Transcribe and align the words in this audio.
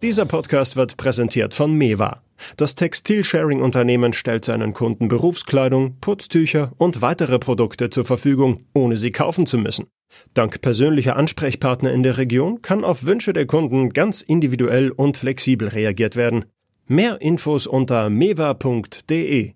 Dieser 0.00 0.26
Podcast 0.26 0.76
wird 0.76 0.96
präsentiert 0.96 1.54
von 1.54 1.74
Mewa. 1.74 2.22
Das 2.56 2.76
Textilsharing-Unternehmen 2.76 4.12
stellt 4.12 4.44
seinen 4.44 4.72
Kunden 4.72 5.08
Berufskleidung, 5.08 5.96
Putztücher 6.00 6.72
und 6.78 7.02
weitere 7.02 7.38
Produkte 7.40 7.90
zur 7.90 8.04
Verfügung, 8.04 8.64
ohne 8.72 8.96
sie 8.96 9.10
kaufen 9.10 9.44
zu 9.44 9.58
müssen. 9.58 9.88
Dank 10.34 10.60
persönlicher 10.60 11.16
Ansprechpartner 11.16 11.92
in 11.92 12.02
der 12.02 12.16
Region 12.16 12.62
kann 12.62 12.84
auf 12.84 13.04
Wünsche 13.04 13.32
der 13.32 13.46
Kunden 13.46 13.90
ganz 13.90 14.22
individuell 14.22 14.92
und 14.92 15.16
flexibel 15.16 15.68
reagiert 15.68 16.14
werden. 16.14 16.44
Mehr 16.86 17.20
Infos 17.20 17.66
unter 17.66 18.08
mewa.de. 18.08 19.52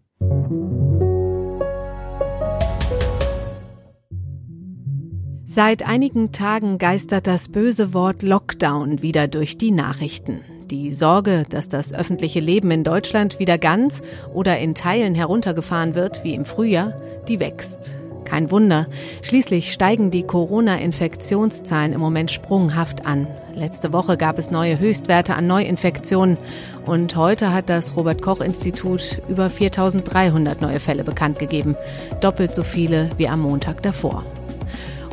Seit 5.54 5.86
einigen 5.86 6.32
Tagen 6.32 6.78
geistert 6.78 7.26
das 7.26 7.50
böse 7.50 7.92
Wort 7.92 8.22
Lockdown 8.22 9.02
wieder 9.02 9.29
durch 9.29 9.58
die 9.58 9.70
Nachrichten. 9.70 10.40
Die 10.70 10.94
Sorge, 10.94 11.44
dass 11.46 11.68
das 11.68 11.93
öffentliche 11.93 12.40
Leben 12.40 12.70
in 12.70 12.84
Deutschland 12.84 13.38
wieder 13.38 13.58
ganz 13.58 14.00
oder 14.32 14.58
in 14.60 14.74
Teilen 14.74 15.14
heruntergefahren 15.14 15.94
wird 15.94 16.24
wie 16.24 16.32
im 16.32 16.46
Frühjahr, 16.46 16.94
die 17.29 17.38
wächst. 17.38 17.93
Kein 18.24 18.50
Wunder, 18.50 18.86
schließlich 19.20 19.74
steigen 19.74 20.10
die 20.10 20.22
Corona-Infektionszahlen 20.22 21.93
im 21.93 22.00
Moment 22.00 22.30
sprunghaft 22.30 23.04
an. 23.04 23.26
Letzte 23.54 23.93
Woche 23.93 24.16
gab 24.16 24.38
es 24.38 24.50
neue 24.50 24.79
Höchstwerte 24.79 25.34
an 25.34 25.46
Neuinfektionen 25.46 26.38
und 26.86 27.14
heute 27.14 27.52
hat 27.52 27.68
das 27.68 27.94
Robert 27.94 28.22
Koch 28.22 28.40
Institut 28.40 29.21
über 29.29 29.50
4300 29.50 30.62
neue 30.62 30.80
Fälle 30.80 31.04
bekannt 31.04 31.38
gegeben, 31.38 31.76
doppelt 32.22 32.55
so 32.55 32.62
viele 32.62 33.10
wie 33.19 33.28
am 33.28 33.41
Montag 33.41 33.82
davor. 33.82 34.24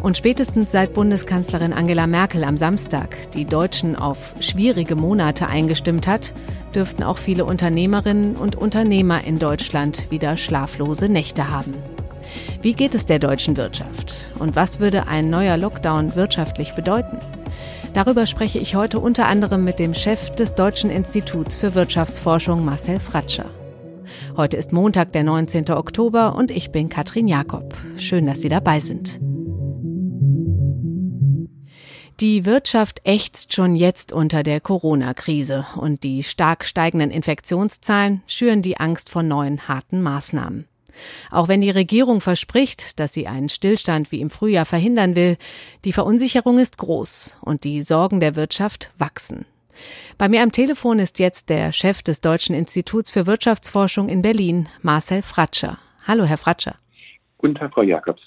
Und 0.01 0.15
spätestens 0.15 0.71
seit 0.71 0.93
Bundeskanzlerin 0.93 1.73
Angela 1.73 2.07
Merkel 2.07 2.45
am 2.45 2.57
Samstag 2.57 3.31
die 3.33 3.45
Deutschen 3.45 3.97
auf 3.97 4.33
schwierige 4.39 4.95
Monate 4.95 5.47
eingestimmt 5.47 6.07
hat, 6.07 6.33
dürften 6.73 7.03
auch 7.03 7.17
viele 7.17 7.43
Unternehmerinnen 7.43 8.37
und 8.37 8.55
Unternehmer 8.55 9.23
in 9.25 9.39
Deutschland 9.39 10.09
wieder 10.09 10.37
schlaflose 10.37 11.09
Nächte 11.09 11.49
haben. 11.49 11.73
Wie 12.61 12.73
geht 12.73 12.95
es 12.95 13.05
der 13.05 13.19
deutschen 13.19 13.57
Wirtschaft? 13.57 14.13
Und 14.39 14.55
was 14.55 14.79
würde 14.79 15.07
ein 15.07 15.29
neuer 15.29 15.57
Lockdown 15.57 16.15
wirtschaftlich 16.15 16.73
bedeuten? 16.73 17.19
Darüber 17.93 18.25
spreche 18.25 18.59
ich 18.59 18.75
heute 18.75 18.99
unter 18.99 19.27
anderem 19.27 19.63
mit 19.63 19.79
dem 19.79 19.93
Chef 19.93 20.29
des 20.29 20.55
Deutschen 20.55 20.91
Instituts 20.91 21.57
für 21.57 21.75
Wirtschaftsforschung 21.75 22.63
Marcel 22.63 22.99
Fratscher. 22.99 23.49
Heute 24.37 24.57
ist 24.57 24.71
Montag, 24.71 25.11
der 25.11 25.23
19. 25.23 25.71
Oktober 25.71 26.35
und 26.35 26.51
ich 26.51 26.71
bin 26.71 26.87
Katrin 26.87 27.27
Jakob. 27.27 27.73
Schön, 27.97 28.27
dass 28.27 28.41
Sie 28.41 28.49
dabei 28.49 28.79
sind. 28.79 29.19
Die 32.19 32.43
Wirtschaft 32.43 32.99
ächzt 33.05 33.53
schon 33.53 33.77
jetzt 33.77 34.11
unter 34.11 34.43
der 34.43 34.59
Corona-Krise 34.59 35.65
und 35.77 36.03
die 36.03 36.23
stark 36.23 36.65
steigenden 36.65 37.11
Infektionszahlen 37.11 38.23
schüren 38.27 38.61
die 38.61 38.75
Angst 38.75 39.09
vor 39.09 39.23
neuen 39.23 39.69
harten 39.69 40.01
Maßnahmen. 40.01 40.67
Auch 41.31 41.47
wenn 41.47 41.61
die 41.61 41.69
Regierung 41.69 42.19
verspricht, 42.19 42.99
dass 42.99 43.13
sie 43.13 43.27
einen 43.27 43.47
Stillstand 43.47 44.11
wie 44.11 44.19
im 44.19 44.29
Frühjahr 44.29 44.65
verhindern 44.65 45.15
will, 45.15 45.37
die 45.85 45.93
Verunsicherung 45.93 46.59
ist 46.59 46.77
groß 46.77 47.37
und 47.39 47.63
die 47.63 47.83
Sorgen 47.83 48.19
der 48.19 48.35
Wirtschaft 48.35 48.91
wachsen. 48.97 49.45
Bei 50.17 50.27
mir 50.27 50.43
am 50.43 50.51
Telefon 50.51 50.99
ist 50.99 51.19
jetzt 51.19 51.47
der 51.47 51.71
Chef 51.71 52.03
des 52.03 52.19
Deutschen 52.19 52.53
Instituts 52.53 53.11
für 53.11 53.27
Wirtschaftsforschung 53.27 54.09
in 54.09 54.21
Berlin, 54.21 54.67
Marcel 54.81 55.21
Fratscher. 55.21 55.77
Hallo, 56.05 56.25
Herr 56.25 56.37
Fratscher. 56.37 56.75
Guten 57.37 57.55
Tag, 57.55 57.73
Frau 57.73 57.83
Jakobs. 57.83 58.21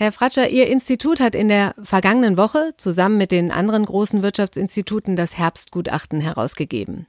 Herr 0.00 0.12
Fratscher, 0.12 0.48
Ihr 0.48 0.68
Institut 0.68 1.18
hat 1.18 1.34
in 1.34 1.48
der 1.48 1.74
vergangenen 1.82 2.36
Woche 2.36 2.72
zusammen 2.76 3.18
mit 3.18 3.32
den 3.32 3.50
anderen 3.50 3.84
großen 3.84 4.22
Wirtschaftsinstituten 4.22 5.16
das 5.16 5.36
Herbstgutachten 5.36 6.20
herausgegeben. 6.20 7.08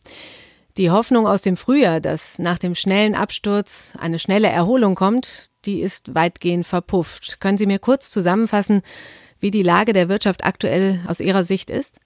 Die 0.75 0.89
Hoffnung 0.89 1.27
aus 1.27 1.43
dem 1.43 1.55
Frühjahr, 1.55 2.01
dass 2.01 2.39
nach 2.39 2.57
dem 2.57 2.73
schnellen 2.73 3.13
Absturz 3.13 3.93
eine 3.99 4.17
schnelle 4.17 4.47
Erholung 4.47 4.95
kommt, 4.95 5.51
die 5.65 5.81
ist 5.81 6.15
weitgehend 6.15 6.65
verpufft. 6.65 7.39
Können 7.39 7.59
Sie 7.59 7.67
mir 7.67 7.77
kurz 7.77 8.09
zusammenfassen, 8.09 8.81
wie 9.39 9.51
die 9.51 9.61
Lage 9.61 9.93
der 9.93 10.09
Wirtschaft 10.09 10.43
aktuell 10.43 10.99
aus 11.05 11.19
Ihrer 11.19 11.43
Sicht 11.43 11.69
ist? 11.69 11.99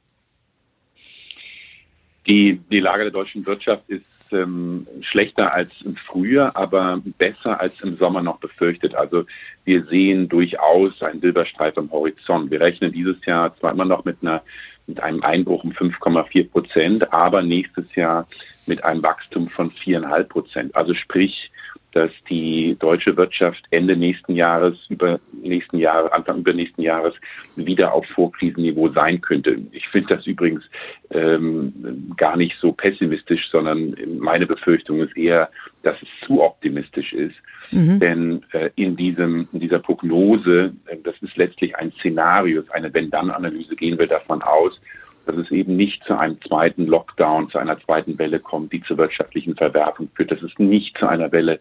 Die, 2.27 2.59
die 2.69 2.81
Lage 2.81 3.03
der 3.03 3.13
deutschen 3.13 3.47
Wirtschaft 3.47 3.83
ist 3.87 4.03
ähm, 4.33 4.87
schlechter 5.01 5.53
als 5.53 5.81
im 5.81 5.95
Frühjahr, 5.95 6.55
aber 6.55 7.01
besser 7.17 7.59
als 7.59 7.81
im 7.81 7.95
Sommer 7.95 8.21
noch 8.21 8.39
befürchtet. 8.39 8.95
Also 8.95 9.25
wir 9.65 9.83
sehen 9.85 10.29
durchaus 10.29 11.01
einen 11.01 11.21
Silberstreif 11.21 11.77
am 11.77 11.91
Horizont. 11.91 12.51
Wir 12.51 12.61
rechnen 12.61 12.91
dieses 12.91 13.23
Jahr 13.25 13.55
zwar 13.57 13.71
immer 13.71 13.85
noch 13.85 14.05
mit 14.05 14.17
einer 14.21 14.41
mit 14.85 15.01
einem 15.01 15.23
Einbruch 15.23 15.63
um 15.63 15.71
5,4 15.71 16.49
Prozent, 16.49 17.13
aber 17.13 17.41
nächstes 17.41 17.95
Jahr 17.95 18.27
mit 18.65 18.83
einem 18.83 19.01
Wachstum 19.01 19.47
von 19.47 19.71
viereinhalb 19.71 20.29
Prozent. 20.29 20.75
Also 20.75 20.93
sprich, 20.93 21.51
dass 21.93 22.11
die 22.29 22.75
deutsche 22.79 23.15
Wirtschaft 23.15 23.63
Ende 23.69 23.95
nächsten 23.95 24.35
Jahres, 24.35 24.75
über 24.89 25.19
nächsten 25.31 25.77
Jahre, 25.77 26.11
Anfang 26.11 26.39
übernächsten 26.39 26.83
Jahres 26.83 27.13
wieder 27.55 27.93
auf 27.93 28.05
Vorkrisenniveau 28.07 28.89
sein 28.89 29.21
könnte. 29.21 29.57
Ich 29.71 29.87
finde 29.89 30.15
das 30.15 30.25
übrigens 30.25 30.63
ähm, 31.11 32.13
gar 32.17 32.35
nicht 32.35 32.57
so 32.59 32.71
pessimistisch, 32.71 33.49
sondern 33.51 33.95
meine 34.19 34.45
Befürchtung 34.45 35.01
ist 35.01 35.15
eher, 35.15 35.49
dass 35.83 35.95
es 36.01 36.27
zu 36.27 36.41
optimistisch 36.41 37.13
ist. 37.13 37.35
Mhm. 37.71 37.99
Denn 37.99 38.43
äh, 38.51 38.69
in, 38.75 38.95
diesem, 38.95 39.47
in 39.53 39.59
dieser 39.59 39.79
Prognose, 39.79 40.73
äh, 40.87 40.97
das 41.03 41.15
ist 41.21 41.35
letztlich 41.37 41.75
ein 41.75 41.91
Szenario, 41.93 42.63
eine 42.71 42.93
Wenn-Dann-Analyse, 42.93 43.75
gehen 43.75 43.97
wir 43.97 44.07
davon 44.07 44.41
aus, 44.41 44.79
dass 45.25 45.35
es 45.37 45.51
eben 45.51 45.75
nicht 45.75 46.03
zu 46.03 46.17
einem 46.17 46.41
zweiten 46.41 46.87
Lockdown, 46.87 47.49
zu 47.49 47.57
einer 47.57 47.79
zweiten 47.79 48.17
Welle 48.19 48.39
kommt, 48.39 48.73
die 48.73 48.81
zur 48.81 48.97
wirtschaftlichen 48.97 49.55
Verwerfung 49.55 50.09
führt, 50.15 50.31
dass 50.31 50.41
es 50.41 50.57
nicht 50.57 50.97
zu 50.97 51.07
einer 51.07 51.31
Welle 51.31 51.59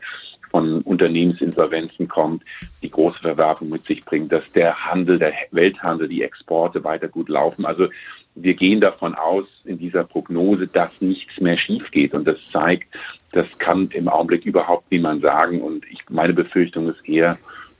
von 0.50 0.82
Unternehmensinsolvenzen 0.82 2.08
kommt, 2.08 2.44
die 2.82 2.90
große 2.90 3.20
Verwerfung 3.20 3.70
mit 3.70 3.84
sich 3.86 4.04
bringt, 4.04 4.30
dass 4.30 4.44
der 4.54 4.76
Handel, 4.86 5.18
der 5.18 5.32
Welthandel, 5.50 6.08
die 6.08 6.22
Exporte 6.22 6.84
weiter 6.84 7.08
gut 7.08 7.28
laufen. 7.28 7.64
Also 7.64 7.88
wir 8.34 8.54
gehen 8.54 8.80
davon 8.80 9.14
aus 9.14 9.46
in 9.64 9.78
dieser 9.78 10.04
Prognose, 10.04 10.66
dass 10.66 11.00
nichts 11.00 11.40
mehr 11.40 11.56
schief 11.56 11.90
geht. 11.90 12.14
Und 12.14 12.26
das 12.26 12.38
zeigt, 12.52 12.88
das 13.32 13.46
kann 13.58 13.88
im 13.92 14.08
Augenblick 14.08 14.44
überhaupt 14.44 14.90
niemand 14.90 15.22
sagen. 15.22 15.62
Und 15.62 15.84
ich, 15.90 16.00
meine 16.10 16.34
Befürchtung 16.34 16.88
ist 16.90 17.06
eher, 17.08 17.38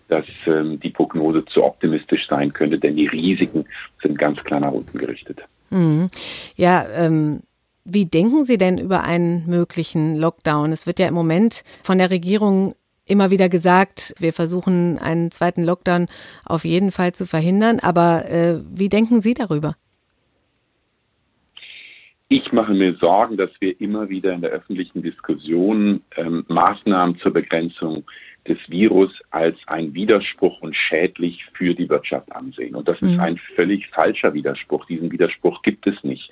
dass 0.08 0.26
ähm, 0.46 0.78
die 0.80 0.90
Prognose 0.90 1.44
zu 1.46 1.64
optimistisch 1.64 2.26
sein 2.28 2.52
könnte, 2.52 2.78
denn 2.78 2.96
die 2.96 3.06
Risiken 3.06 3.64
sind 4.02 4.18
ganz 4.18 4.42
klar 4.44 4.60
nach 4.60 4.72
unten 4.72 4.98
gerichtet. 4.98 5.42
Mhm. 5.72 6.10
Ja, 6.54 6.86
ähm, 6.94 7.40
wie 7.84 8.06
denken 8.06 8.44
Sie 8.44 8.58
denn 8.58 8.78
über 8.78 9.02
einen 9.02 9.46
möglichen 9.46 10.16
Lockdown? 10.16 10.70
Es 10.70 10.86
wird 10.86 10.98
ja 10.98 11.08
im 11.08 11.14
Moment 11.14 11.64
von 11.82 11.98
der 11.98 12.10
Regierung 12.10 12.74
immer 13.06 13.30
wieder 13.30 13.48
gesagt, 13.48 14.14
wir 14.18 14.32
versuchen 14.32 14.98
einen 14.98 15.30
zweiten 15.30 15.62
Lockdown 15.62 16.06
auf 16.44 16.64
jeden 16.64 16.92
Fall 16.92 17.12
zu 17.12 17.26
verhindern. 17.26 17.80
Aber 17.80 18.28
äh, 18.30 18.60
wie 18.70 18.88
denken 18.88 19.20
Sie 19.20 19.34
darüber? 19.34 19.74
Ich 22.28 22.52
mache 22.52 22.72
mir 22.72 22.94
Sorgen, 22.94 23.36
dass 23.36 23.50
wir 23.60 23.78
immer 23.80 24.08
wieder 24.08 24.32
in 24.32 24.40
der 24.40 24.50
öffentlichen 24.50 25.02
Diskussion 25.02 26.02
ähm, 26.16 26.44
Maßnahmen 26.48 27.18
zur 27.18 27.32
Begrenzung 27.32 28.04
des 28.48 28.58
Virus 28.68 29.10
als 29.30 29.56
ein 29.66 29.94
Widerspruch 29.94 30.60
und 30.60 30.74
schädlich 30.74 31.44
für 31.54 31.74
die 31.74 31.88
Wirtschaft 31.88 32.32
ansehen. 32.32 32.74
Und 32.74 32.88
das 32.88 33.00
mhm. 33.00 33.10
ist 33.10 33.18
ein 33.20 33.40
völlig 33.54 33.88
falscher 33.88 34.34
Widerspruch. 34.34 34.84
Diesen 34.86 35.12
Widerspruch 35.12 35.62
gibt 35.62 35.86
es 35.86 36.02
nicht. 36.02 36.30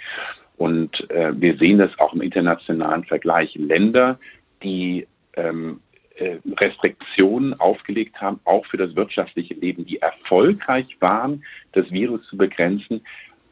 Und 0.56 1.09
äh, 1.10 1.32
wir 1.41 1.56
sehen 1.56 1.78
das 1.78 1.97
auch 1.98 2.12
im 2.12 2.21
internationalen 2.21 3.04
Vergleich. 3.04 3.54
Länder, 3.54 4.19
die 4.62 5.06
ähm, 5.37 5.81
äh, 6.16 6.38
Restriktionen 6.59 7.59
aufgelegt 7.59 8.21
haben, 8.21 8.41
auch 8.44 8.66
für 8.66 8.77
das 8.77 8.94
wirtschaftliche 8.94 9.54
Leben, 9.54 9.87
die 9.87 10.03
erfolgreich 10.03 10.97
waren, 11.00 11.44
das 11.72 11.91
Virus 11.91 12.27
zu 12.28 12.37
begrenzen, 12.37 13.00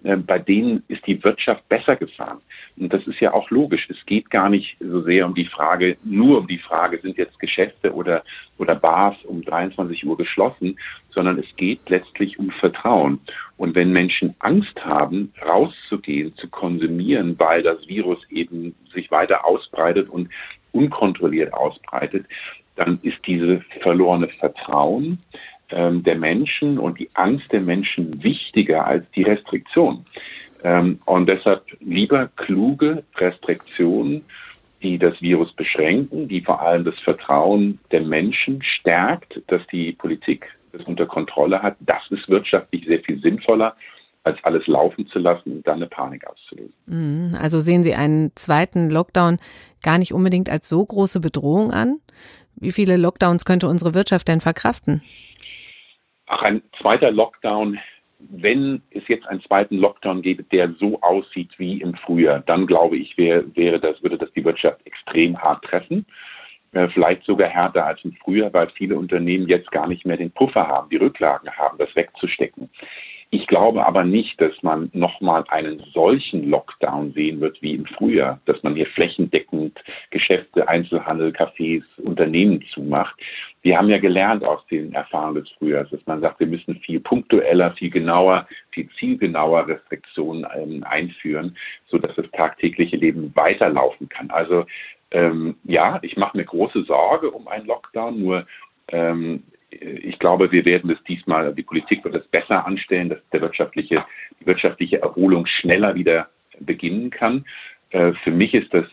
bei 0.03 0.38
denen 0.38 0.84
ist 0.88 1.06
die 1.06 1.22
Wirtschaft 1.25 1.69
besser 1.69 1.96
gefahren. 1.96 2.38
Und 2.76 2.93
das 2.93 3.06
ist 3.08 3.20
ja 3.20 3.34
auch 3.34 3.50
logisch. 3.50 3.88
Es 3.90 4.05
geht 4.06 4.31
gar 4.31 4.49
nicht 4.49 4.76
so 4.78 5.02
sehr 5.02 5.26
um 5.26 5.34
die 5.34 5.46
Frage, 5.46 5.96
nur 6.05 6.38
um 6.38 6.46
die 6.46 6.58
Frage, 6.58 6.99
sind 6.99 7.19
jetzt 7.19 7.38
Geschäfte 7.40 7.93
oder, 7.93 8.22
oder 8.58 8.76
Bars 8.76 9.17
um 9.25 9.43
23 9.43 10.06
Uhr 10.06 10.17
geschlossen, 10.17 10.78
sondern 11.11 11.38
es 11.38 11.56
geht 11.56 11.81
letztlich 11.88 12.38
um 12.38 12.50
Vertrauen. 12.52 13.20
Und 13.56 13.75
wenn 13.75 13.93
Menschen 13.93 14.37
Angst 14.38 14.84
haben, 14.84 15.32
rauszugehen, 15.44 16.34
zu 16.37 16.49
konsumieren, 16.49 17.34
weil 17.38 17.62
das 17.62 17.87
Virus 17.88 18.19
eben 18.31 18.75
sich 18.94 19.11
weiter 19.11 19.44
ausbreitet 19.44 20.08
und 20.08 20.28
unkontrolliert 20.72 21.52
ausbreitet, 21.52 22.26
dann 22.76 23.00
ist 23.02 23.19
dieses 23.26 23.61
verlorene 23.82 24.28
Vertrauen 24.28 25.19
ähm, 25.70 26.03
der 26.03 26.17
Menschen 26.17 26.79
und 26.79 26.99
die 26.99 27.11
Angst 27.15 27.53
der 27.53 27.61
Menschen 27.61 28.23
wichtiger 28.23 28.87
als 28.87 29.05
die 29.15 29.23
Restriktion. 29.23 30.05
Ähm, 30.65 30.99
und 31.05 31.29
deshalb 31.29 31.65
lieber 31.81 32.29
kluge 32.37 33.05
Restriktionen, 33.17 34.25
die 34.82 34.99
das 34.99 35.20
Virus 35.20 35.53
beschränken, 35.53 36.29
die 36.29 36.41
vor 36.41 36.62
allem 36.62 36.85
das 36.85 36.99
Vertrauen 37.00 37.79
der 37.91 38.03
Menschen 38.03 38.62
stärkt, 38.62 39.41
dass 39.49 39.67
die 39.69 39.93
Politik 39.93 40.47
das 40.73 40.82
unter 40.82 41.06
Kontrolle 41.06 41.62
hat. 41.62 41.76
Das 41.81 42.03
ist 42.11 42.29
wirtschaftlich 42.29 42.85
sehr 42.87 43.00
viel 43.00 43.20
sinnvoller, 43.20 43.76
als 44.25 44.38
alles 44.44 44.67
laufen 44.67 45.06
zu 45.09 45.19
lassen 45.19 45.53
und 45.53 45.67
dann 45.67 45.76
eine 45.76 45.87
Panik 45.87 46.26
auszulösen. 46.26 46.75
Mhm. 46.87 47.35
Also 47.41 47.61
sehen 47.61 47.82
Sie 47.82 47.94
einen 47.94 48.32
zweiten 48.35 48.91
Lockdown 48.91 49.38
gar 49.82 49.99
nicht 49.99 50.12
unbedingt 50.12 50.50
als 50.50 50.69
so 50.69 50.85
große 50.85 51.20
Bedrohung 51.20 51.73
an? 51.73 52.00
Wie 52.56 52.73
viele 52.73 52.97
Lockdowns 52.97 53.44
könnte 53.44 53.69
unsere 53.69 53.94
Wirtschaft 53.94 54.29
denn 54.29 54.41
verkraften? 54.41 55.03
Ach, 56.28 56.42
ein 56.42 56.62
zweiter 56.80 57.10
Lockdown, 57.10 57.78
wenn 58.19 58.82
es 58.90 59.06
jetzt 59.08 59.26
einen 59.26 59.40
zweiten 59.42 59.78
Lockdown 59.78 60.22
gäbe, 60.22 60.42
der 60.42 60.72
so 60.72 61.00
aussieht 61.00 61.50
wie 61.58 61.80
im 61.80 61.94
Frühjahr, 61.94 62.40
dann 62.40 62.66
glaube 62.66 62.96
ich, 62.96 63.16
wäre, 63.16 63.44
wäre 63.56 63.80
das, 63.80 64.02
würde 64.02 64.19
das 64.19 64.32
die 64.32 64.44
Wirtschaft 64.44 64.84
extrem 64.86 65.40
hart 65.40 65.64
treffen. 65.64 66.04
Äh, 66.72 66.88
vielleicht 66.88 67.25
sogar 67.25 67.48
härter 67.48 67.86
als 67.86 68.04
im 68.04 68.12
Frühjahr, 68.12 68.52
weil 68.52 68.69
viele 68.70 68.98
Unternehmen 68.98 69.48
jetzt 69.48 69.70
gar 69.70 69.86
nicht 69.86 70.04
mehr 70.04 70.19
den 70.19 70.30
Puffer 70.30 70.66
haben, 70.66 70.90
die 70.90 70.96
Rücklagen 70.96 71.50
haben, 71.50 71.78
das 71.78 71.94
wegzustecken. 71.96 72.69
Ich 73.30 73.46
glaube 73.46 73.84
aber 73.86 74.04
nicht, 74.04 74.40
dass 74.40 74.54
man 74.62 74.88
nochmal 74.94 75.44
einen 75.48 75.80
solchen 75.92 76.48
Lockdown 76.48 77.12
sehen 77.12 77.40
wird 77.40 77.60
wie 77.60 77.75
im 77.75 77.84
Frühjahr, 77.84 78.40
dass 78.46 78.62
man 78.62 78.75
hier 78.75 78.86
flächendeckend 78.86 79.78
Geschäfte, 80.10 80.66
Einzelhandel, 80.66 81.30
Cafés, 81.32 81.82
Unternehmen 81.98 82.64
zumacht. 82.72 83.14
Wir 83.60 83.76
haben 83.76 83.90
ja 83.90 83.98
gelernt 83.98 84.44
aus 84.44 84.66
den 84.69 84.94
Erfahrungen 84.94 85.42
des 85.42 85.50
Frühjahrs, 85.58 85.90
dass 85.90 86.00
man 86.06 86.22
sagt, 86.22 86.40
wir 86.40 86.46
müssen 86.46 86.76
viel 86.76 87.00
punktueller, 87.00 87.72
viel 87.72 87.90
genauer, 87.90 88.48
viel 88.70 88.88
zielgenauer 88.98 89.69
Restriktionen 89.69 90.46
ähm, 90.56 90.82
einführen, 90.84 91.54
sodass 91.88 92.14
das 92.16 92.31
tagtägliche 92.31 92.96
Leben 92.96 93.31
weiterlaufen 93.34 94.08
kann. 94.08 94.31
Also 94.31 94.64
ähm, 95.10 95.56
ja, 95.64 95.98
ich 96.00 96.16
mache 96.16 96.36
mir 96.36 96.44
große 96.44 96.84
Sorge 96.84 97.31
um 97.31 97.46
einen 97.46 97.66
Lockdown, 97.66 98.19
nur 98.19 98.46
ähm, 98.88 99.42
ich 99.70 100.19
glaube, 100.19 100.50
wir 100.50 100.65
werden 100.65 100.91
es 100.91 101.03
diesmal, 101.05 101.55
die 101.55 101.62
Politik 101.62 102.05
wird 102.05 102.15
es 102.15 102.26
besser 102.29 102.67
anstellen, 102.67 103.11
dass 103.11 103.19
der 103.32 103.41
wirtschaftliche, 103.41 104.05
die 104.41 104.47
wirtschaftliche 104.47 105.03
Erholung 105.03 105.47
schneller 105.47 105.94
wieder 105.94 106.29
beginnen 106.61 107.11
kann. 107.11 107.44
Äh, 107.91 108.12
für 108.25 108.31
mich 108.31 108.55
ist 108.55 108.73
das 108.73 108.87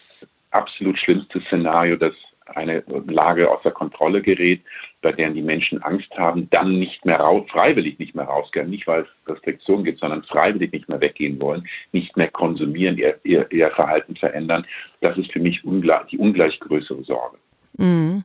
absolut 0.51 0.98
schlimmste 1.00 1.42
Szenario, 1.42 1.95
dass 1.95 2.13
eine 2.48 2.83
Lage 3.07 3.50
außer 3.50 3.72
Kontrolle 3.72 4.22
gerät, 4.22 4.62
bei 5.01 5.12
der 5.12 5.31
die 5.31 5.42
Menschen 5.42 5.81
Angst 5.81 6.12
haben, 6.16 6.48
dann 6.51 6.77
nicht 6.77 7.04
mehr 7.04 7.19
raus, 7.19 7.45
freiwillig 7.50 7.98
nicht 7.98 8.13
mehr 8.13 8.25
rausgehen, 8.25 8.69
nicht 8.69 8.86
weil 8.86 9.01
es 9.01 9.30
Restriktionen 9.30 9.83
gibt, 9.83 10.00
sondern 10.00 10.24
freiwillig 10.24 10.72
nicht 10.72 10.88
mehr 10.88 11.01
weggehen 11.01 11.42
wollen, 11.42 11.68
nicht 11.92 12.16
mehr 12.18 12.30
konsumieren, 12.30 12.98
ihr, 12.98 13.19
ihr, 13.24 13.51
ihr 13.51 13.72
Verhalten 13.72 14.16
verändern. 14.16 14.66
Das 15.01 15.18
ist 15.18 15.31
für 15.31 15.39
mich 15.39 15.66
ungleich, 15.66 16.06
die 16.07 16.19
ungleich 16.19 16.60
größere 16.60 17.04
Sorge. 17.04 17.38
Mhm. 17.77 18.24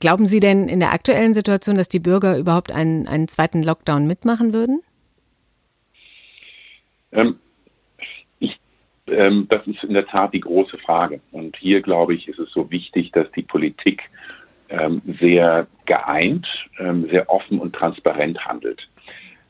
Glauben 0.00 0.26
Sie 0.26 0.40
denn 0.40 0.68
in 0.68 0.80
der 0.80 0.92
aktuellen 0.92 1.34
Situation, 1.34 1.76
dass 1.76 1.88
die 1.88 1.98
Bürger 1.98 2.36
überhaupt 2.36 2.72
einen, 2.72 3.06
einen 3.06 3.28
zweiten 3.28 3.62
Lockdown 3.62 4.06
mitmachen 4.06 4.52
würden? 4.52 4.82
Ähm, 7.12 7.36
ich, 8.38 8.58
ähm, 9.06 9.46
das 9.48 9.66
ist 9.66 9.84
in 9.84 9.94
der 9.94 10.06
Tat 10.06 10.34
die 10.34 10.40
große 10.40 10.78
Frage. 10.78 11.20
Und 11.30 11.56
hier, 11.56 11.80
glaube 11.82 12.14
ich, 12.14 12.28
ist 12.28 12.38
es 12.38 12.50
so 12.52 12.70
wichtig, 12.70 13.12
dass 13.12 13.30
die 13.32 13.42
Politik 13.42 14.02
ähm, 14.68 15.02
sehr 15.18 15.66
geeint, 15.86 16.46
ähm, 16.78 17.08
sehr 17.10 17.28
offen 17.28 17.58
und 17.58 17.74
transparent 17.74 18.44
handelt. 18.44 18.88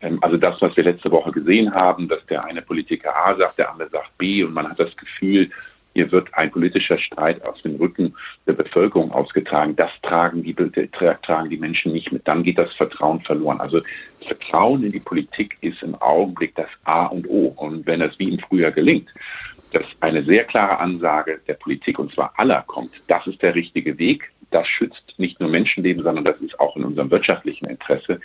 Ähm, 0.01 0.19
also 0.23 0.37
das, 0.37 0.61
was 0.61 0.77
wir 0.77 0.85
letzte 0.85 1.11
Woche 1.11 1.33
gesehen 1.33 1.73
haben, 1.73 2.09
dass 2.09 2.25
der 2.27 2.45
eine 2.45 2.63
Politiker 2.63 3.15
A 3.17 3.37
sagt, 3.37 3.59
der 3.59 3.71
andere 3.71 3.89
sagt 3.89 4.19
B 4.19 4.43
und 4.43 4.53
man 4.53 4.69
hat 4.69 4.79
das 4.79 4.97
Gefühl, 4.97 5.51
hier 5.95 6.11
wird 6.11 6.33
ein 6.35 6.51
politischer 6.51 6.99
Streit 6.99 7.45
aus 7.45 7.61
dem 7.63 7.77
Rücken 7.77 8.15
der 8.47 8.55
Bevölkerung 8.55 9.13
ausgetragen. 9.13 9.77
Das 9.77 9.91
tragen 10.03 10.43
die, 10.43 10.55
tragen 10.55 11.51
die 11.51 11.57
Menschen 11.57 11.93
nicht 11.93 12.13
mit. 12.13 12.27
Dann 12.27 12.43
geht 12.43 12.59
das 12.59 12.73
Vertrauen 12.75 13.21
verloren. 13.21 13.61
Also 13.61 13.81
Vertrauen 14.27 14.85
in 14.85 14.91
die 14.91 15.01
Politik 15.01 15.59
ist 15.61 15.83
im 15.83 15.95
Augenblick 15.97 16.55
das 16.55 16.69
A 16.85 17.07
und 17.07 17.29
O. 17.29 17.53
Und 17.57 17.87
wenn 17.87 18.01
es 18.01 18.19
wie 18.19 18.33
im 18.33 18.39
Frühjahr 18.39 18.73
gelingt, 18.73 19.11
dass 19.73 19.85
eine 20.01 20.23
sehr 20.25 20.45
klare 20.45 20.79
Ansage 20.79 21.41
der 21.49 21.55
Politik, 21.55 21.99
und 21.99 22.13
zwar 22.13 22.33
aller, 22.37 22.63
kommt, 22.67 22.93
das 23.09 23.27
ist 23.27 23.43
der 23.43 23.55
richtige 23.55 23.99
Weg, 23.99 24.31
das 24.51 24.69
schützt 24.69 25.15
nicht 25.17 25.41
nur 25.41 25.49
Menschenleben, 25.49 26.03
sondern 26.03 26.25
das 26.25 26.39
ist 26.41 26.59
auch 26.61 26.77
in 26.77 26.85
unserem 26.85 27.11
wirtschaftlichen 27.11 27.67
Interesse, 27.67 28.21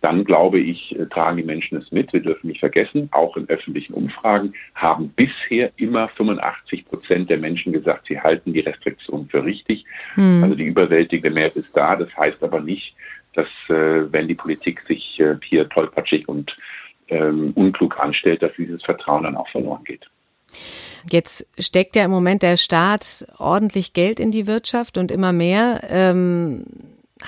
dann 0.00 0.24
glaube 0.24 0.58
ich, 0.58 0.98
äh, 0.98 1.06
tragen 1.06 1.36
die 1.36 1.42
Menschen 1.42 1.78
es 1.78 1.90
mit. 1.92 2.12
Wir 2.12 2.20
dürfen 2.20 2.48
nicht 2.48 2.60
vergessen, 2.60 3.08
auch 3.12 3.36
in 3.36 3.48
öffentlichen 3.48 3.94
Umfragen 3.94 4.54
haben 4.74 5.10
bisher 5.10 5.70
immer 5.76 6.08
85 6.08 6.86
Prozent 6.86 7.30
der 7.30 7.38
Menschen 7.38 7.72
gesagt, 7.72 8.06
sie 8.08 8.20
halten 8.20 8.52
die 8.52 8.60
Restriktionen 8.60 9.28
für 9.28 9.44
richtig. 9.44 9.84
Hm. 10.14 10.42
Also 10.42 10.54
die 10.54 10.64
überwältigende 10.64 11.30
Mehrheit 11.30 11.56
ist 11.56 11.68
da. 11.74 11.96
Das 11.96 12.14
heißt 12.16 12.42
aber 12.42 12.60
nicht, 12.60 12.94
dass 13.34 13.48
äh, 13.68 14.12
wenn 14.12 14.28
die 14.28 14.34
Politik 14.34 14.80
sich 14.88 15.20
äh, 15.20 15.36
hier 15.44 15.68
tollpatschig 15.68 16.28
und 16.28 16.56
ähm, 17.08 17.52
unklug 17.54 17.98
anstellt, 17.98 18.42
dass 18.42 18.52
dieses 18.56 18.82
Vertrauen 18.82 19.24
dann 19.24 19.36
auch 19.36 19.48
verloren 19.48 19.84
geht. 19.84 20.08
Jetzt 21.10 21.48
steckt 21.58 21.96
ja 21.96 22.04
im 22.04 22.10
Moment 22.10 22.42
der 22.42 22.56
Staat 22.56 23.26
ordentlich 23.38 23.92
Geld 23.92 24.20
in 24.20 24.30
die 24.30 24.46
Wirtschaft 24.46 24.98
und 24.98 25.10
immer 25.10 25.32
mehr. 25.32 25.82
Ähm, 25.88 26.64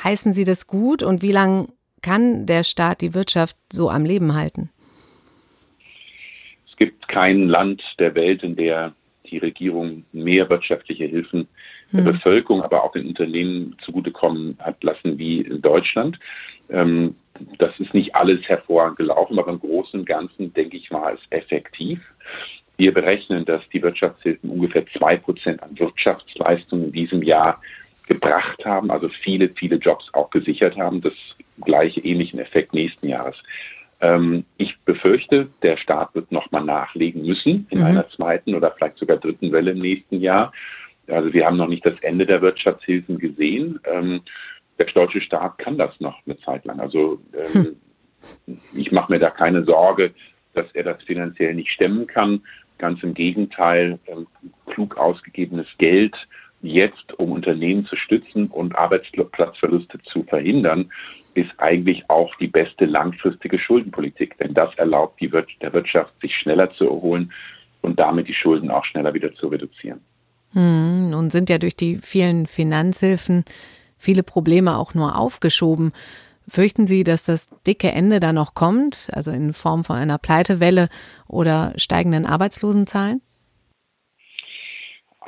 heißen 0.02 0.32
Sie 0.32 0.44
das 0.44 0.66
gut 0.66 1.02
und 1.02 1.22
wie 1.22 1.32
lange 1.32 1.69
kann 2.02 2.46
der 2.46 2.64
Staat 2.64 3.00
die 3.00 3.14
Wirtschaft 3.14 3.56
so 3.72 3.88
am 3.88 4.04
Leben 4.04 4.34
halten? 4.34 4.70
Es 6.69 6.76
gibt 6.76 7.08
kein 7.08 7.49
Land 7.49 7.82
der 7.99 8.14
Welt, 8.14 8.43
in 8.43 8.56
der 8.56 8.93
die 9.32 9.38
Regierung 9.38 10.04
mehr 10.12 10.49
wirtschaftliche 10.50 11.06
Hilfen 11.06 11.49
der 11.93 12.04
hm. 12.04 12.12
Bevölkerung, 12.12 12.62
aber 12.62 12.84
auch 12.84 12.93
den 12.93 13.06
Unternehmen 13.06 13.76
zugutekommen 13.84 14.56
hat 14.60 14.82
lassen 14.84 15.19
wie 15.19 15.40
in 15.40 15.60
Deutschland. 15.62 16.19
Ähm, 16.70 17.16
das 17.58 17.78
ist 17.81 17.94
nicht 17.94 18.14
alles 18.14 18.46
hervorragend 18.48 18.98
gelaufen, 18.98 19.38
aber 19.38 19.52
im 19.52 19.60
Großen 19.60 20.00
und 20.00 20.06
Ganzen, 20.06 20.52
denke 20.52 20.76
ich, 20.76 20.90
war 20.90 21.12
es 21.12 21.26
effektiv. 21.31 22.00
Wir 22.76 22.93
berechnen, 22.93 23.44
dass 23.44 23.62
die 23.70 23.82
Wirtschaftshilfen 23.82 24.50
ungefähr 24.50 24.84
zwei 24.96 25.16
Prozent 25.16 25.62
an 25.62 25.78
Wirtschaftsleistungen 25.78 26.87
in 26.87 26.93
diesem 26.93 27.22
Jahr 27.22 27.60
gebracht 28.06 28.64
haben, 28.64 28.90
also 28.90 29.08
viele, 29.08 29.49
viele 29.50 29.76
Jobs 29.76 30.06
auch 30.12 30.31
gesichert 30.31 30.76
haben. 30.76 31.00
Das 31.00 31.14
gleiche 31.64 32.00
ähnlichen 32.00 32.38
Effekt 32.40 32.75
nächsten 32.75 33.08
Jahres. 33.08 33.37
Ähm, 34.00 34.44
ich 34.56 34.76
befürchte, 34.81 35.49
der 35.62 35.76
Staat 35.76 36.14
wird 36.14 36.32
nochmal 36.32 36.64
nachlegen 36.64 37.25
müssen 37.25 37.66
in 37.70 37.78
mhm. 37.78 37.84
einer 37.84 38.08
zweiten 38.10 38.54
oder 38.54 38.72
vielleicht 38.72 38.99
sogar 38.99 39.16
dritten 39.16 39.52
Welle 39.52 39.70
im 39.70 39.78
nächsten 39.78 40.20
Jahr. 40.20 40.52
Also 41.06 41.32
wir 41.32 41.46
haben 41.46 41.56
noch 41.56 41.69
nicht 41.69 41.87
das 41.87 41.99
Ende 42.00 42.26
der 42.26 42.43
Wirtschaftshilfen 42.43 43.19
gesehen. 43.19 43.78
Ähm, 43.84 44.22
der 44.78 44.87
deutsche 44.87 45.20
Staat 45.20 45.58
kann 45.58 45.78
das 45.78 45.98
noch 46.00 46.19
eine 46.26 46.38
Zeit 46.40 46.64
lang. 46.64 46.81
Also 46.81 47.20
ähm, 47.32 47.76
hm. 48.46 48.60
ich 48.75 48.90
mache 48.90 49.12
mir 49.12 49.19
da 49.20 49.31
keine 49.31 49.64
Sorge, 49.64 50.12
dass 50.55 50.66
er 50.75 50.84
das 50.84 51.02
finanziell 51.05 51.55
nicht 51.55 51.70
stemmen 51.70 52.06
kann. 52.06 52.43
Ganz 52.78 53.03
im 53.03 53.15
Gegenteil, 53.15 54.00
ähm, 54.06 54.27
klug 54.67 54.96
ausgegebenes 54.96 55.69
Geld 55.79 56.17
jetzt, 56.62 57.19
um 57.19 57.32
Unternehmen 57.32 57.84
zu 57.86 57.96
stützen 57.96 58.46
und 58.46 58.74
Arbeitsplatzverluste 58.76 59.98
zu 60.04 60.22
verhindern, 60.24 60.90
ist 61.34 61.50
eigentlich 61.58 62.08
auch 62.08 62.34
die 62.36 62.46
beste 62.46 62.84
langfristige 62.84 63.58
Schuldenpolitik. 63.58 64.38
Denn 64.38 64.54
das 64.54 64.74
erlaubt 64.76 65.20
Wir 65.20 65.44
der 65.60 65.72
Wirtschaft, 65.72 66.12
sich 66.20 66.34
schneller 66.36 66.70
zu 66.72 66.84
erholen 66.84 67.32
und 67.81 67.98
damit 67.98 68.28
die 68.28 68.34
Schulden 68.34 68.70
auch 68.70 68.84
schneller 68.84 69.14
wieder 69.14 69.34
zu 69.34 69.48
reduzieren. 69.48 70.00
Hm, 70.52 71.10
nun 71.10 71.31
sind 71.31 71.48
ja 71.48 71.58
durch 71.58 71.76
die 71.76 71.98
vielen 71.98 72.46
Finanzhilfen 72.46 73.44
viele 73.98 74.22
Probleme 74.22 74.76
auch 74.76 74.94
nur 74.94 75.19
aufgeschoben. 75.19 75.92
Fürchten 76.48 76.86
Sie, 76.86 77.04
dass 77.04 77.24
das 77.24 77.48
dicke 77.66 77.92
Ende 77.92 78.20
da 78.20 78.32
noch 78.32 78.54
kommt, 78.54 79.08
also 79.12 79.31
in 79.31 79.52
Form 79.52 79.84
von 79.84 79.96
einer 79.96 80.19
Pleitewelle 80.19 80.88
oder 81.28 81.72
steigenden 81.76 82.26
Arbeitslosenzahlen? 82.26 83.22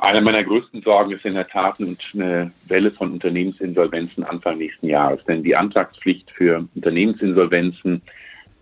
Eine 0.05 0.21
meiner 0.21 0.43
größten 0.43 0.83
Sorgen 0.83 1.13
ist 1.13 1.25
in 1.25 1.33
der 1.33 1.47
Tat 1.47 1.77
eine 1.79 2.51
Welle 2.67 2.91
von 2.91 3.13
Unternehmensinsolvenzen 3.13 4.23
Anfang 4.23 4.59
nächsten 4.59 4.87
Jahres. 4.87 5.19
Denn 5.25 5.41
die 5.41 5.55
Antragspflicht 5.55 6.29
für 6.29 6.67
Unternehmensinsolvenzen 6.75 8.03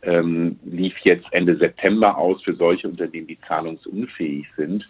ähm, 0.03 0.57
lief 0.63 0.97
jetzt 0.99 1.25
Ende 1.31 1.57
September 1.57 2.17
aus 2.17 2.41
für 2.43 2.55
solche 2.55 2.87
Unternehmen, 2.87 3.27
die 3.27 3.37
zahlungsunfähig 3.45 4.47
sind. 4.55 4.87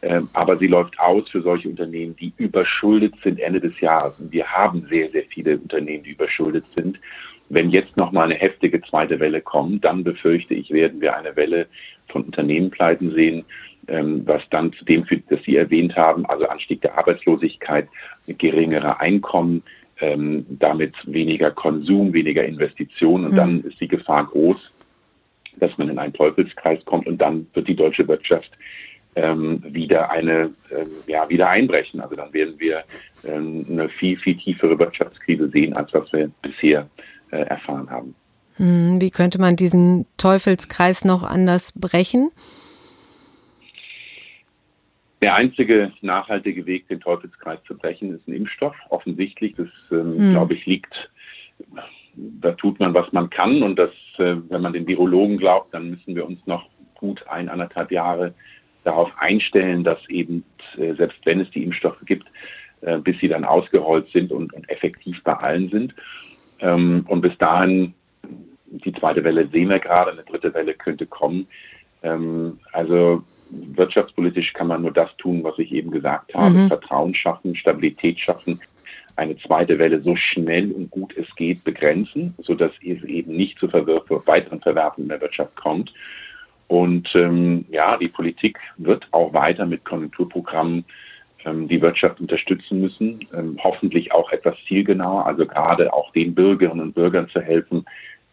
Ähm, 0.00 0.30
aber 0.32 0.56
sie 0.56 0.66
läuft 0.66 0.98
aus 0.98 1.28
für 1.28 1.42
solche 1.42 1.68
Unternehmen, 1.68 2.16
die 2.16 2.32
überschuldet 2.38 3.12
sind 3.22 3.38
Ende 3.38 3.60
des 3.60 3.78
Jahres. 3.80 4.14
Und 4.18 4.32
wir 4.32 4.46
haben 4.46 4.86
sehr, 4.88 5.10
sehr 5.10 5.24
viele 5.24 5.58
Unternehmen, 5.58 6.04
die 6.04 6.12
überschuldet 6.12 6.64
sind. 6.74 6.98
Wenn 7.50 7.68
jetzt 7.68 7.98
noch 7.98 8.12
mal 8.12 8.24
eine 8.24 8.36
heftige 8.36 8.80
zweite 8.80 9.20
Welle 9.20 9.42
kommt, 9.42 9.84
dann 9.84 10.04
befürchte 10.04 10.54
ich, 10.54 10.70
werden 10.70 11.02
wir 11.02 11.14
eine 11.14 11.36
Welle 11.36 11.66
von 12.12 12.22
Unternehmenpleiten 12.22 13.10
sehen, 13.10 13.44
ähm, 13.88 14.22
was 14.26 14.42
dann 14.50 14.72
zu 14.72 14.84
dem 14.84 15.04
führt, 15.04 15.24
das 15.28 15.42
Sie 15.42 15.56
erwähnt 15.56 15.96
haben, 15.96 16.24
also 16.26 16.46
Anstieg 16.46 16.80
der 16.82 16.96
Arbeitslosigkeit, 16.96 17.88
geringere 18.26 19.00
Einkommen, 19.00 19.62
ähm, 20.00 20.46
damit 20.48 20.94
weniger 21.04 21.50
Konsum, 21.50 22.12
weniger 22.12 22.44
Investitionen 22.44 23.26
und 23.26 23.32
mhm. 23.32 23.36
dann 23.36 23.64
ist 23.64 23.80
die 23.80 23.88
Gefahr 23.88 24.26
groß, 24.26 24.58
dass 25.56 25.76
man 25.78 25.88
in 25.88 25.98
einen 25.98 26.12
Teufelskreis 26.12 26.84
kommt 26.84 27.06
und 27.06 27.18
dann 27.18 27.46
wird 27.54 27.68
die 27.68 27.76
deutsche 27.76 28.06
Wirtschaft 28.08 28.52
ähm, 29.14 29.62
wieder 29.66 30.10
eine 30.10 30.50
ähm, 30.70 30.88
ja 31.06 31.28
wieder 31.28 31.48
einbrechen. 31.50 32.00
Also 32.00 32.16
dann 32.16 32.32
werden 32.32 32.54
wir 32.58 32.82
ähm, 33.24 33.66
eine 33.70 33.88
viel 33.88 34.16
viel 34.18 34.36
tiefere 34.36 34.78
Wirtschaftskrise 34.78 35.48
sehen, 35.50 35.74
als 35.74 35.92
was 35.92 36.12
wir 36.12 36.30
bisher 36.40 36.88
äh, 37.30 37.42
erfahren 37.42 37.90
haben. 37.90 38.14
Hm, 38.62 39.00
wie 39.00 39.10
könnte 39.10 39.40
man 39.40 39.56
diesen 39.56 40.06
Teufelskreis 40.18 41.04
noch 41.04 41.24
anders 41.24 41.72
brechen? 41.72 42.30
Der 45.20 45.34
einzige 45.34 45.92
nachhaltige 46.00 46.64
Weg, 46.64 46.86
den 46.86 47.00
Teufelskreis 47.00 47.58
zu 47.64 47.76
brechen, 47.76 48.14
ist 48.14 48.28
ein 48.28 48.34
Impfstoff. 48.34 48.76
Offensichtlich, 48.88 49.56
das, 49.56 49.66
ähm, 49.90 50.16
hm. 50.16 50.30
glaube 50.30 50.54
ich, 50.54 50.64
liegt, 50.64 50.94
da 52.14 52.52
tut 52.52 52.78
man, 52.78 52.94
was 52.94 53.12
man 53.12 53.30
kann. 53.30 53.64
Und 53.64 53.80
das, 53.80 53.90
äh, 54.18 54.36
wenn 54.48 54.62
man 54.62 54.72
den 54.72 54.86
Virologen 54.86 55.38
glaubt, 55.38 55.74
dann 55.74 55.90
müssen 55.90 56.14
wir 56.14 56.24
uns 56.24 56.38
noch 56.46 56.68
gut 56.94 57.26
ein, 57.26 57.48
anderthalb 57.48 57.90
Jahre 57.90 58.32
darauf 58.84 59.10
einstellen, 59.18 59.82
dass 59.82 59.98
eben, 60.08 60.44
äh, 60.76 60.94
selbst 60.94 61.18
wenn 61.24 61.40
es 61.40 61.50
die 61.50 61.64
Impfstoffe 61.64 62.04
gibt, 62.06 62.28
äh, 62.82 62.98
bis 62.98 63.18
sie 63.18 63.28
dann 63.28 63.44
ausgerollt 63.44 64.06
sind 64.12 64.30
und, 64.30 64.52
und 64.52 64.68
effektiv 64.68 65.20
bei 65.24 65.34
allen 65.34 65.68
sind. 65.68 65.94
Ähm, 66.60 67.04
und 67.08 67.22
bis 67.22 67.36
dahin, 67.38 67.94
die 68.72 68.92
zweite 68.92 69.24
Welle 69.24 69.46
sehen 69.48 69.68
wir 69.68 69.78
gerade, 69.78 70.12
eine 70.12 70.22
dritte 70.22 70.54
Welle 70.54 70.74
könnte 70.74 71.06
kommen. 71.06 71.46
Ähm, 72.02 72.58
also 72.72 73.22
wirtschaftspolitisch 73.50 74.52
kann 74.54 74.66
man 74.66 74.82
nur 74.82 74.92
das 74.92 75.14
tun, 75.18 75.44
was 75.44 75.58
ich 75.58 75.72
eben 75.72 75.90
gesagt 75.90 76.34
habe. 76.34 76.54
Mhm. 76.54 76.68
Vertrauen 76.68 77.14
schaffen, 77.14 77.54
Stabilität 77.54 78.18
schaffen, 78.18 78.60
eine 79.16 79.36
zweite 79.38 79.78
Welle 79.78 80.00
so 80.00 80.16
schnell 80.16 80.72
und 80.72 80.90
gut 80.90 81.14
es 81.16 81.26
geht 81.36 81.62
begrenzen, 81.64 82.34
sodass 82.38 82.72
es 82.82 83.04
eben 83.04 83.36
nicht 83.36 83.58
zu 83.58 83.68
Verwirf 83.68 84.04
weiteren 84.26 84.60
Verwerfungen 84.60 85.06
in 85.06 85.10
der 85.10 85.20
Wirtschaft 85.20 85.54
kommt. 85.56 85.92
Und 86.68 87.08
ähm, 87.14 87.66
ja, 87.68 87.98
die 87.98 88.08
Politik 88.08 88.58
wird 88.78 89.06
auch 89.10 89.34
weiter 89.34 89.66
mit 89.66 89.84
Konjunkturprogrammen 89.84 90.86
ähm, 91.44 91.68
die 91.68 91.82
Wirtschaft 91.82 92.20
unterstützen 92.20 92.80
müssen, 92.80 93.26
ähm, 93.34 93.58
hoffentlich 93.62 94.12
auch 94.12 94.32
etwas 94.32 94.56
zielgenauer, 94.66 95.26
also 95.26 95.44
gerade 95.44 95.92
auch 95.92 96.10
den 96.12 96.34
Bürgerinnen 96.34 96.80
und 96.80 96.94
Bürgern 96.94 97.28
zu 97.28 97.40
helfen, 97.40 97.84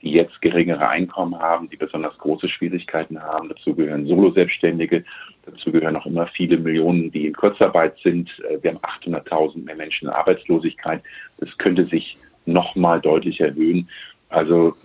die 0.01 0.12
jetzt 0.12 0.41
geringere 0.41 0.89
Einkommen 0.89 1.38
haben, 1.38 1.70
die 1.70 1.75
besonders 1.75 2.18
große 2.18 2.48
Schwierigkeiten 2.50 3.22
haben. 3.22 3.50
Dazu 3.50 3.75
gehören 3.75 4.08
Solo-Selbstständige, 4.08 5.03
dazu 5.46 5.72
gehören 5.72 5.96
auch 5.96 6.06
immer 6.06 6.27
viele 6.27 6.58
Millionen, 6.58 7.12
die 7.12 7.27
in 7.27 7.34
Kurzarbeit 7.34 7.98
sind. 8.03 8.29
Äh, 8.50 8.62
wir 8.62 8.72
haben 8.72 9.13
800.000 9.13 9.63
mehr 9.63 9.75
Menschen 9.75 10.08
in 10.08 10.13
Arbeitslosigkeit. 10.13 11.01
Das 11.38 11.50
könnte 11.58 11.86
sich 11.86 12.18
noch 12.46 12.75
mal 12.75 13.01
deutlich 13.01 13.39
erhöhen. 13.41 13.89
Also 14.29 14.75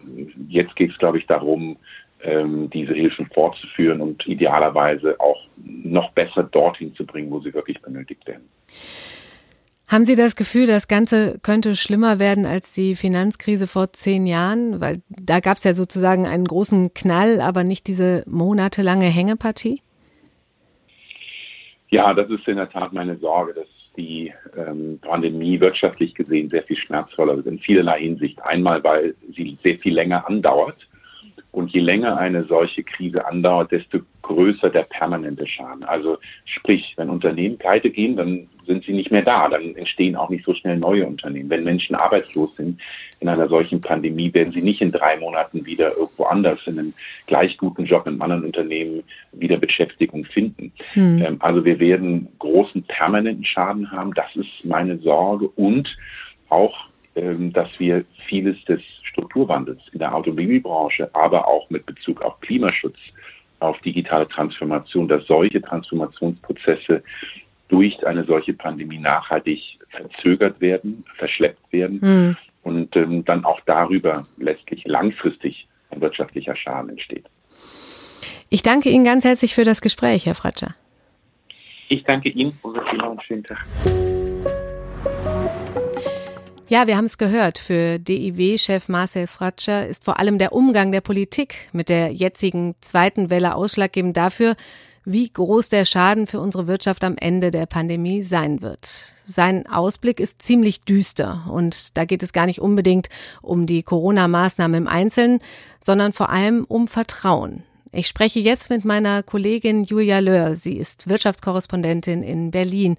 jetzt 0.48 0.74
geht 0.76 0.90
es, 0.90 0.98
glaube 0.98 1.18
ich, 1.18 1.26
darum, 1.26 1.76
ähm, 2.22 2.70
diese 2.70 2.94
Hilfen 2.94 3.26
fortzuführen 3.26 4.00
und 4.00 4.26
idealerweise 4.26 5.20
auch 5.20 5.46
noch 5.56 6.10
besser 6.12 6.42
dorthin 6.44 6.94
zu 6.94 7.04
bringen, 7.04 7.30
wo 7.30 7.40
sie 7.40 7.52
wirklich 7.52 7.80
benötigt 7.82 8.26
werden. 8.26 8.48
Haben 9.86 10.04
Sie 10.04 10.16
das 10.16 10.34
Gefühl, 10.34 10.66
das 10.66 10.88
Ganze 10.88 11.38
könnte 11.42 11.76
schlimmer 11.76 12.18
werden 12.18 12.46
als 12.46 12.72
die 12.72 12.96
Finanzkrise 12.96 13.66
vor 13.66 13.92
zehn 13.92 14.26
Jahren? 14.26 14.80
Weil 14.80 15.02
da 15.08 15.40
gab 15.40 15.58
es 15.58 15.64
ja 15.64 15.74
sozusagen 15.74 16.26
einen 16.26 16.46
großen 16.46 16.94
Knall, 16.94 17.40
aber 17.40 17.64
nicht 17.64 17.86
diese 17.86 18.24
monatelange 18.26 19.06
Hängepartie? 19.06 19.82
Ja, 21.90 22.14
das 22.14 22.30
ist 22.30 22.48
in 22.48 22.56
der 22.56 22.70
Tat 22.70 22.92
meine 22.92 23.18
Sorge, 23.18 23.52
dass 23.54 23.68
die 23.96 24.32
ähm, 24.56 24.98
Pandemie 25.00 25.60
wirtschaftlich 25.60 26.14
gesehen 26.14 26.48
sehr 26.48 26.62
viel 26.62 26.76
schmerzvoller 26.76 27.34
ist 27.34 27.46
in 27.46 27.58
vielerlei 27.58 28.00
Hinsicht. 28.00 28.42
Einmal, 28.42 28.82
weil 28.82 29.14
sie 29.36 29.58
sehr 29.62 29.78
viel 29.78 29.94
länger 29.94 30.26
andauert 30.26 30.88
und 31.54 31.72
je 31.72 31.80
länger 31.80 32.16
eine 32.16 32.44
solche 32.44 32.82
Krise 32.82 33.24
andauert, 33.26 33.70
desto 33.70 34.00
größer 34.22 34.70
der 34.70 34.82
permanente 34.82 35.46
Schaden. 35.46 35.84
Also 35.84 36.18
sprich, 36.44 36.94
wenn 36.96 37.10
Unternehmen 37.10 37.58
pleite 37.58 37.90
gehen, 37.90 38.16
dann 38.16 38.48
sind 38.66 38.84
sie 38.84 38.92
nicht 38.92 39.12
mehr 39.12 39.22
da. 39.22 39.48
Dann 39.48 39.76
entstehen 39.76 40.16
auch 40.16 40.30
nicht 40.30 40.44
so 40.44 40.54
schnell 40.54 40.76
neue 40.76 41.06
Unternehmen. 41.06 41.50
Wenn 41.50 41.62
Menschen 41.62 41.94
arbeitslos 41.94 42.56
sind 42.56 42.80
in 43.20 43.28
einer 43.28 43.48
solchen 43.48 43.80
Pandemie, 43.80 44.34
werden 44.34 44.52
sie 44.52 44.62
nicht 44.62 44.80
in 44.80 44.90
drei 44.90 45.16
Monaten 45.16 45.64
wieder 45.64 45.96
irgendwo 45.96 46.24
anders 46.24 46.66
in 46.66 46.78
einem 46.78 46.94
gleich 47.26 47.56
guten 47.56 47.84
Job 47.84 48.06
in 48.06 48.14
einem 48.14 48.22
anderen 48.22 48.44
Unternehmen 48.44 49.04
wieder 49.32 49.56
Beschäftigung 49.56 50.24
finden. 50.24 50.72
Hm. 50.94 51.22
Ähm, 51.24 51.36
also 51.38 51.64
wir 51.64 51.78
werden 51.78 52.28
großen 52.40 52.82
permanenten 52.82 53.44
Schaden 53.44 53.92
haben. 53.92 54.12
Das 54.14 54.34
ist 54.34 54.64
meine 54.64 54.98
Sorge 54.98 55.48
und 55.48 55.96
auch, 56.48 56.88
ähm, 57.14 57.52
dass 57.52 57.68
wir 57.78 58.04
vieles 58.26 58.62
des 58.64 58.80
Strukturwandels 59.14 59.80
in 59.92 60.00
der 60.00 60.14
Automobilbranche, 60.14 61.08
aber 61.14 61.48
auch 61.48 61.70
mit 61.70 61.86
Bezug 61.86 62.20
auf 62.22 62.38
Klimaschutz, 62.40 62.98
auf 63.60 63.80
digitale 63.80 64.28
Transformation, 64.28 65.08
dass 65.08 65.26
solche 65.26 65.62
Transformationsprozesse 65.62 67.02
durch 67.68 68.06
eine 68.06 68.24
solche 68.24 68.52
Pandemie 68.52 68.98
nachhaltig 68.98 69.78
verzögert 69.88 70.60
werden, 70.60 71.04
verschleppt 71.16 71.72
werden 71.72 71.98
mhm. 72.02 72.36
und 72.62 72.94
ähm, 72.96 73.24
dann 73.24 73.44
auch 73.44 73.60
darüber 73.64 74.24
letztlich 74.36 74.84
langfristig 74.84 75.66
ein 75.90 76.00
wirtschaftlicher 76.00 76.56
Schaden 76.56 76.90
entsteht. 76.90 77.24
Ich 78.50 78.62
danke 78.62 78.90
Ihnen 78.90 79.04
ganz 79.04 79.24
herzlich 79.24 79.54
für 79.54 79.64
das 79.64 79.80
Gespräch, 79.80 80.26
Herr 80.26 80.34
Fratscher. 80.34 80.74
Ich 81.88 82.04
danke 82.04 82.28
Ihnen 82.28 82.58
und 82.62 82.74
wünsche 82.74 82.92
Ihnen 82.92 83.02
einen 83.02 83.20
schönen 83.20 83.44
Tag. 83.44 83.64
Ja, 86.66 86.86
wir 86.86 86.96
haben 86.96 87.04
es 87.04 87.18
gehört. 87.18 87.58
Für 87.58 87.98
DIW-Chef 87.98 88.88
Marcel 88.88 89.26
Fratscher 89.26 89.86
ist 89.86 90.04
vor 90.04 90.18
allem 90.18 90.38
der 90.38 90.54
Umgang 90.54 90.92
der 90.92 91.02
Politik 91.02 91.68
mit 91.72 91.90
der 91.90 92.10
jetzigen 92.10 92.74
zweiten 92.80 93.28
Welle 93.28 93.54
ausschlaggebend 93.54 94.16
dafür, 94.16 94.56
wie 95.04 95.28
groß 95.28 95.68
der 95.68 95.84
Schaden 95.84 96.26
für 96.26 96.40
unsere 96.40 96.66
Wirtschaft 96.66 97.04
am 97.04 97.16
Ende 97.18 97.50
der 97.50 97.66
Pandemie 97.66 98.22
sein 98.22 98.62
wird. 98.62 99.12
Sein 99.26 99.66
Ausblick 99.66 100.20
ist 100.20 100.40
ziemlich 100.40 100.80
düster 100.80 101.44
und 101.50 101.98
da 101.98 102.06
geht 102.06 102.22
es 102.22 102.32
gar 102.32 102.46
nicht 102.46 102.62
unbedingt 102.62 103.10
um 103.42 103.66
die 103.66 103.82
Corona-Maßnahmen 103.82 104.84
im 104.84 104.88
Einzelnen, 104.88 105.40
sondern 105.82 106.14
vor 106.14 106.30
allem 106.30 106.64
um 106.64 106.88
Vertrauen. 106.88 107.62
Ich 107.92 108.08
spreche 108.08 108.40
jetzt 108.40 108.70
mit 108.70 108.84
meiner 108.84 109.22
Kollegin 109.22 109.84
Julia 109.84 110.18
Löhr. 110.18 110.56
Sie 110.56 110.78
ist 110.78 111.08
Wirtschaftskorrespondentin 111.08 112.22
in 112.22 112.50
Berlin. 112.50 112.96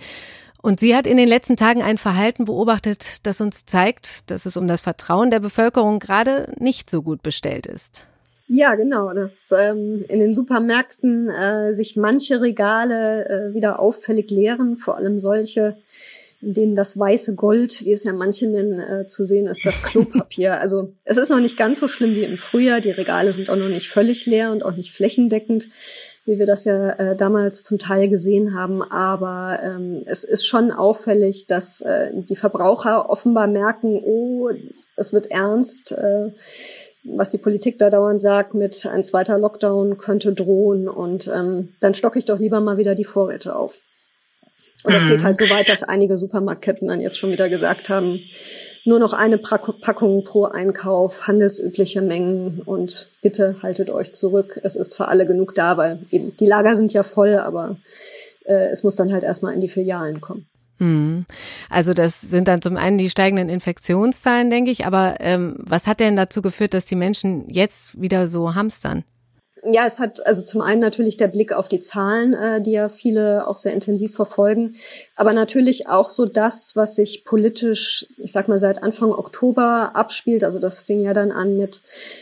Und 0.65 0.79
sie 0.79 0.95
hat 0.95 1.05
in 1.05 1.15
den 1.15 1.27
letzten 1.27 1.57
Tagen 1.57 1.83
ein 1.83 1.99
Verhalten 1.99 2.45
beobachtet, 2.45 3.23
das 3.27 3.39
uns 3.39 3.67
zeigt, 3.67 4.31
dass 4.31 4.47
es 4.47 4.57
um 4.57 4.67
das 4.67 4.81
Vertrauen 4.81 5.29
der 5.29 5.39
Bevölkerung 5.39 5.99
gerade 5.99 6.51
nicht 6.57 6.89
so 6.89 7.03
gut 7.03 7.21
bestellt 7.21 7.67
ist. 7.67 8.07
Ja, 8.47 8.73
genau, 8.73 9.13
dass 9.13 9.51
ähm, 9.55 10.03
in 10.09 10.17
den 10.17 10.33
Supermärkten 10.33 11.29
äh, 11.29 11.75
sich 11.75 11.97
manche 11.97 12.41
Regale 12.41 13.29
äh, 13.29 13.53
wieder 13.53 13.77
auffällig 13.77 14.31
leeren, 14.31 14.77
vor 14.77 14.97
allem 14.97 15.19
solche, 15.19 15.77
in 16.41 16.55
denen 16.55 16.73
das 16.73 16.97
weiße 16.97 17.35
Gold, 17.35 17.85
wie 17.85 17.93
es 17.93 18.03
ja 18.03 18.13
manche 18.13 18.47
nennen, 18.47 18.79
äh, 18.79 19.05
zu 19.05 19.23
sehen 19.23 19.45
ist, 19.45 19.67
das 19.67 19.83
Klopapier. 19.83 20.59
Also 20.59 20.93
es 21.03 21.17
ist 21.17 21.29
noch 21.29 21.41
nicht 21.41 21.57
ganz 21.57 21.79
so 21.79 21.87
schlimm 21.87 22.15
wie 22.15 22.23
im 22.23 22.39
Frühjahr. 22.39 22.81
Die 22.81 22.89
Regale 22.89 23.33
sind 23.33 23.51
auch 23.51 23.55
noch 23.55 23.69
nicht 23.69 23.89
völlig 23.89 24.25
leer 24.25 24.51
und 24.51 24.65
auch 24.65 24.75
nicht 24.75 24.91
flächendeckend 24.91 25.67
wie 26.25 26.39
wir 26.39 26.45
das 26.45 26.65
ja 26.65 26.89
äh, 26.91 27.15
damals 27.15 27.63
zum 27.63 27.77
Teil 27.77 28.09
gesehen 28.09 28.53
haben. 28.53 28.81
Aber 28.81 29.59
ähm, 29.63 30.03
es 30.05 30.23
ist 30.23 30.45
schon 30.45 30.71
auffällig, 30.71 31.47
dass 31.47 31.81
äh, 31.81 32.11
die 32.13 32.35
Verbraucher 32.35 33.09
offenbar 33.09 33.47
merken, 33.47 34.01
oh, 34.03 34.49
es 34.95 35.13
wird 35.13 35.31
ernst. 35.31 35.91
Äh, 35.91 36.31
was 37.07 37.29
die 37.29 37.37
Politik 37.37 37.77
da 37.77 37.89
dauernd 37.89 38.21
sagt, 38.21 38.55
mit 38.55 38.85
ein 38.85 39.03
zweiter 39.03 39.37
Lockdown 39.37 39.97
könnte 39.97 40.33
drohen 40.33 40.89
und 40.89 41.27
ähm, 41.27 41.75
dann 41.79 41.93
stocke 41.93 42.17
ich 42.17 42.25
doch 42.25 42.39
lieber 42.39 42.59
mal 42.61 42.77
wieder 42.77 42.95
die 42.95 43.03
Vorräte 43.03 43.55
auf. 43.55 43.79
Und 44.85 44.93
das 44.93 45.07
geht 45.07 45.21
mhm. 45.21 45.25
halt 45.25 45.37
so 45.37 45.49
weit, 45.49 45.67
dass 45.67 45.83
einige 45.83 46.17
Supermarktketten 46.17 46.87
dann 46.87 47.01
jetzt 47.01 47.17
schon 47.17 47.31
wieder 47.31 47.49
gesagt 47.49 47.89
haben, 47.89 48.19
nur 48.85 48.99
noch 48.99 49.13
eine 49.13 49.39
Packung 49.39 50.23
pro 50.23 50.45
Einkauf, 50.45 51.27
handelsübliche 51.27 52.03
Mengen 52.03 52.61
und 52.63 53.09
bitte 53.23 53.55
haltet 53.63 53.89
euch 53.89 54.13
zurück. 54.13 54.59
Es 54.63 54.75
ist 54.75 54.95
für 54.95 55.07
alle 55.07 55.25
genug 55.25 55.55
da, 55.55 55.77
weil 55.77 55.99
eben 56.11 56.35
die 56.37 56.45
Lager 56.45 56.75
sind 56.75 56.93
ja 56.93 57.01
voll, 57.01 57.37
aber 57.37 57.77
äh, 58.45 58.67
es 58.67 58.83
muss 58.83 58.95
dann 58.95 59.11
halt 59.11 59.23
erstmal 59.23 59.55
in 59.55 59.61
die 59.61 59.69
Filialen 59.69 60.21
kommen. 60.21 60.45
Hm. 60.77 61.25
Also 61.69 61.93
das 61.93 62.21
sind 62.21 62.47
dann 62.47 62.61
zum 62.61 62.77
einen 62.77 62.99
die 62.99 63.09
steigenden 63.09 63.49
Infektionszahlen, 63.49 64.51
denke 64.51 64.69
ich, 64.69 64.85
aber 64.85 65.15
ähm, 65.19 65.55
was 65.57 65.87
hat 65.87 65.99
denn 65.99 66.15
dazu 66.15 66.43
geführt, 66.43 66.75
dass 66.75 66.85
die 66.85 66.95
Menschen 66.95 67.49
jetzt 67.49 67.99
wieder 67.99 68.27
so 68.27 68.53
hamstern? 68.53 69.03
Ja, 69.67 69.85
es 69.85 69.99
hat 69.99 70.25
also 70.27 70.43
zum 70.43 70.61
einen 70.61 70.79
natürlich 70.79 71.17
der 71.17 71.27
Blick 71.27 71.51
auf 71.51 71.67
die 71.67 71.79
Zahlen, 71.79 72.33
äh, 72.33 72.61
die 72.61 72.71
ja 72.71 72.87
viele 72.87 73.47
auch 73.47 73.57
sehr 73.57 73.73
intensiv 73.73 74.13
verfolgen, 74.13 74.75
aber 75.15 75.33
natürlich 75.33 75.87
auch 75.89 76.09
so 76.09 76.25
das, 76.25 76.75
was 76.75 76.95
sich 76.95 77.25
politisch, 77.25 78.05
ich 78.17 78.31
sag 78.31 78.47
mal 78.47 78.59
seit 78.59 78.83
Anfang 78.83 79.11
Oktober 79.11 79.91
abspielt. 79.95 80.43
Also 80.43 80.59
das 80.59 80.81
fing 80.81 80.99
ja 80.99 81.13
dann 81.13 81.31
an 81.31 81.57
mit, 81.57 81.81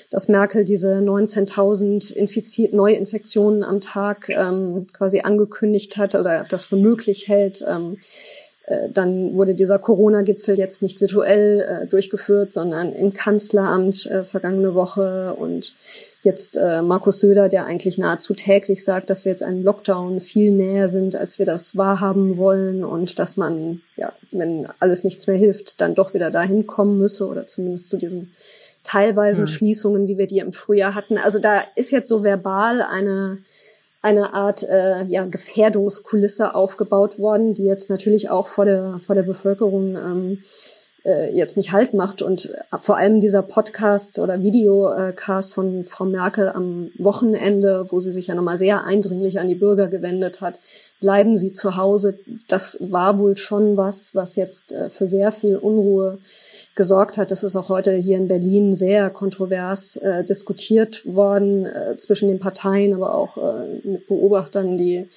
dass 0.09 0.29
Merkel 0.29 0.63
diese 0.63 0.95
19.000 0.95 2.13
infiziert 2.13 2.73
Neuinfektionen 2.73 3.63
am 3.65 3.81
Tag 3.81 4.29
ähm, 4.29 4.87
quasi 4.93 5.21
angekündigt 5.21 5.97
hat 5.97 6.15
oder 6.15 6.45
das 6.47 6.63
für 6.63 6.77
möglich 6.77 7.27
hält. 7.27 7.63
Ähm, 7.67 7.97
äh, 7.97 8.52
dann 8.91 9.33
wurde 9.33 9.55
dieser 9.55 9.77
Corona-Gipfel 9.77 10.57
jetzt 10.57 10.81
nicht 10.81 11.01
virtuell 11.01 11.59
äh, 11.83 11.87
durchgeführt, 11.87 12.53
sondern 12.53 12.93
im 12.93 13.11
Kanzleramt 13.11 14.05
äh, 14.05 14.23
vergangene 14.23 14.73
Woche 14.73 15.33
und 15.33 15.75
jetzt 16.21 16.55
äh, 16.55 16.81
Markus 16.81 17.19
Söder, 17.19 17.49
der 17.49 17.65
eigentlich 17.65 17.97
nahezu 17.97 18.33
täglich 18.33 18.85
sagt, 18.85 19.09
dass 19.09 19.25
wir 19.25 19.31
jetzt 19.31 19.43
einem 19.43 19.63
Lockdown 19.63 20.21
viel 20.21 20.51
näher 20.51 20.87
sind, 20.87 21.15
als 21.17 21.39
wir 21.39 21.45
das 21.45 21.75
wahrhaben 21.75 22.37
wollen 22.37 22.85
und 22.85 23.19
dass 23.19 23.35
man, 23.35 23.81
ja, 23.97 24.13
wenn 24.31 24.65
alles 24.79 25.03
nichts 25.03 25.27
mehr 25.27 25.35
hilft, 25.35 25.81
dann 25.81 25.93
doch 25.93 26.13
wieder 26.13 26.31
dahin 26.31 26.65
kommen 26.65 26.97
müsse 26.97 27.27
oder 27.27 27.45
zumindest 27.47 27.89
zu 27.89 27.97
diesem 27.97 28.31
teilweisen 28.83 29.41
mhm. 29.41 29.47
Schließungen, 29.47 30.07
wie 30.07 30.17
wir 30.17 30.27
die 30.27 30.39
im 30.39 30.53
Frühjahr 30.53 30.95
hatten. 30.95 31.17
Also 31.17 31.39
da 31.39 31.61
ist 31.75 31.91
jetzt 31.91 32.07
so 32.07 32.23
verbal 32.23 32.81
eine 32.81 33.39
eine 34.03 34.33
Art 34.33 34.63
äh, 34.63 35.05
ja, 35.05 35.25
Gefährdungskulisse 35.25 36.53
aufgebaut 36.53 37.17
worden, 37.17 37.53
die 37.53 37.63
jetzt 37.63 37.89
natürlich 37.89 38.29
auch 38.29 38.47
vor 38.47 38.65
der 38.65 38.99
vor 38.99 39.15
der 39.15 39.23
Bevölkerung 39.23 39.95
ähm, 39.95 40.43
äh, 41.05 41.35
jetzt 41.35 41.57
nicht 41.57 41.71
Halt 41.71 41.93
macht. 41.93 42.21
Und 42.21 42.53
vor 42.81 42.97
allem 42.97 43.21
dieser 43.21 43.41
Podcast 43.41 44.19
oder 44.19 44.41
Videocast 44.41 45.53
von 45.53 45.83
Frau 45.85 46.05
Merkel 46.05 46.49
am 46.49 46.91
Wochenende, 46.97 47.87
wo 47.89 47.99
sie 47.99 48.11
sich 48.11 48.27
ja 48.27 48.35
nochmal 48.35 48.57
sehr 48.57 48.85
eindringlich 48.85 49.39
an 49.39 49.47
die 49.47 49.55
Bürger 49.55 49.87
gewendet 49.87 50.41
hat, 50.41 50.59
bleiben 50.99 51.37
Sie 51.37 51.51
zu 51.51 51.75
Hause. 51.75 52.17
Das 52.47 52.77
war 52.79 53.19
wohl 53.19 53.35
schon 53.35 53.75
was, 53.75 54.15
was 54.15 54.35
jetzt 54.35 54.71
äh, 54.71 54.89
für 54.89 55.05
sehr 55.07 55.31
viel 55.31 55.57
Unruhe 55.57 56.19
gesorgt 56.75 57.17
hat. 57.17 57.29
Das 57.29 57.43
ist 57.43 57.55
auch 57.55 57.69
heute 57.69 57.91
hier 57.91 58.17
in 58.17 58.27
Berlin 58.27 58.75
sehr 58.75 59.09
kontrovers 59.09 59.97
äh, 59.97 60.23
diskutiert 60.23 61.05
worden 61.05 61.65
äh, 61.65 61.97
zwischen 61.97 62.29
den 62.29 62.39
Parteien, 62.39 62.93
aber 62.93 63.13
auch 63.13 63.37
äh, 63.37 63.87
mit 63.87 64.07
Beobachtern, 64.07 64.77
die 64.77 65.09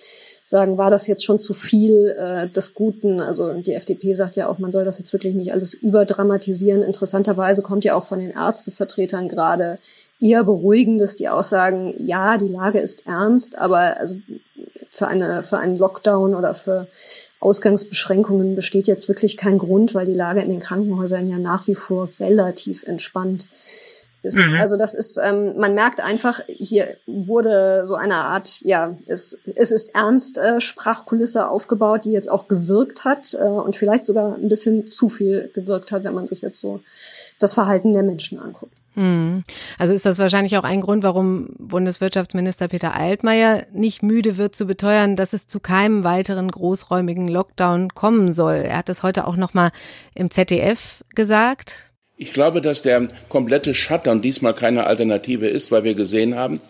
sagen, 0.47 0.79
war 0.79 0.91
das 0.91 1.09
jetzt 1.09 1.25
schon 1.25 1.41
zu 1.41 1.53
viel 1.53 2.15
äh, 2.17 2.49
des 2.49 2.73
Guten? 2.73 3.21
Also 3.21 3.53
die 3.53 3.75
FDP 3.75 4.15
sagt 4.15 4.37
ja 4.37 4.49
auch, 4.49 4.59
man 4.59 4.71
soll 4.71 4.85
das 4.85 4.99
jetzt 4.99 5.12
wirklich 5.12 5.35
nicht 5.35 5.53
alles 5.53 5.75
überdramatisieren. 5.75 6.83
Interessanterweise 6.83 7.62
kommt 7.62 7.85
ja 7.85 7.97
auch 7.97 8.05
von 8.05 8.21
den 8.21 8.31
Ärztevertretern 8.31 9.29
gerade 9.29 9.79
eher 10.21 10.45
beruhigendes, 10.45 11.17
die 11.17 11.29
Aussagen, 11.29 11.95
ja, 11.99 12.38
die 12.38 12.49
Lage 12.49 12.79
ist 12.79 13.07
ernst, 13.07 13.59
aber 13.59 13.99
also 13.99 14.17
für 14.88 15.09
eine 15.09 15.43
für 15.43 15.59
einen 15.59 15.76
Lockdown 15.76 16.35
oder 16.35 16.55
für 16.55 16.87
Ausgangsbeschränkungen 17.41 18.55
besteht 18.55 18.87
jetzt 18.87 19.09
wirklich 19.09 19.37
kein 19.37 19.59
Grund, 19.59 19.95
weil 19.95 20.07
die 20.07 20.15
Lage 20.15 20.41
in 20.41 20.49
den 20.49 20.61
Krankenhäusern 20.61 21.26
ja 21.26 21.38
nach 21.38 21.67
wie 21.67 21.75
vor 21.75 22.09
relativ 22.21 22.85
entspannt 22.85 23.45
ist. 23.45 23.96
Mhm. 24.35 24.54
Also 24.61 24.76
das 24.76 24.95
ist, 24.95 25.18
ähm, 25.23 25.56
man 25.56 25.75
merkt 25.75 26.00
einfach, 26.00 26.40
hier 26.47 26.97
wurde 27.06 27.87
so 27.87 27.95
eine 27.95 28.16
Art, 28.16 28.61
ja, 28.62 28.97
es, 29.06 29.38
es 29.54 29.71
ist 29.71 29.95
ernst 29.95 30.38
äh, 30.38 30.61
Sprachkulisse 30.61 31.49
aufgebaut, 31.49 32.04
die 32.04 32.12
jetzt 32.12 32.30
auch 32.30 32.49
gewirkt 32.49 33.04
hat 33.04 33.35
äh, 33.35 33.45
und 33.45 33.76
vielleicht 33.76 34.04
sogar 34.04 34.35
ein 34.35 34.49
bisschen 34.49 34.87
zu 34.87 35.09
viel 35.09 35.50
gewirkt 35.54 35.92
hat, 35.92 36.04
wenn 36.04 36.14
man 36.14 36.26
sich 36.26 36.42
jetzt 36.42 36.61
so 36.61 36.80
das 37.38 37.54
Verhalten 37.54 37.92
der 37.92 38.02
Menschen 38.02 38.38
anguckt. 38.38 38.73
Mhm. 38.97 39.45
Also 39.78 39.92
ist 39.92 40.06
das 40.06 40.18
wahrscheinlich 40.18 40.56
auch 40.56 40.64
ein 40.64 40.80
Grund, 40.80 41.02
warum 41.02 41.50
Bundeswirtschaftsminister 41.59 42.68
Peter 42.68 42.95
Altmaier 42.95 43.66
nicht 43.73 44.02
müde 44.02 44.38
wird 44.38 44.56
zu 44.56 44.66
beteuern, 44.66 45.16
dass 45.16 45.35
es 45.35 45.47
zu 45.47 45.61
keinem 45.61 46.02
weiteren 46.02 46.50
großräumigen 46.50 47.28
Lockdown 47.28 47.90
kommen 47.95 48.33
soll. 48.33 48.56
Er 48.56 48.78
hat 48.78 48.88
das 48.88 49.02
heute 49.02 49.26
auch 49.26 49.37
noch 49.37 49.52
mal 49.52 49.71
im 50.14 50.30
ZDF 50.30 51.04
gesagt. 51.14 51.90
Ich 52.18 52.32
glaube, 52.32 52.62
dass 52.62 52.80
der 52.80 53.08
komplette 53.28 53.75
Shutdown 53.75 54.23
diesmal 54.23 54.54
keine 54.54 54.87
Alternative 54.87 55.46
ist, 55.46 55.70
weil 55.70 55.85
wir 55.85 55.94
gesehen 55.94 56.35
haben, 56.35 56.61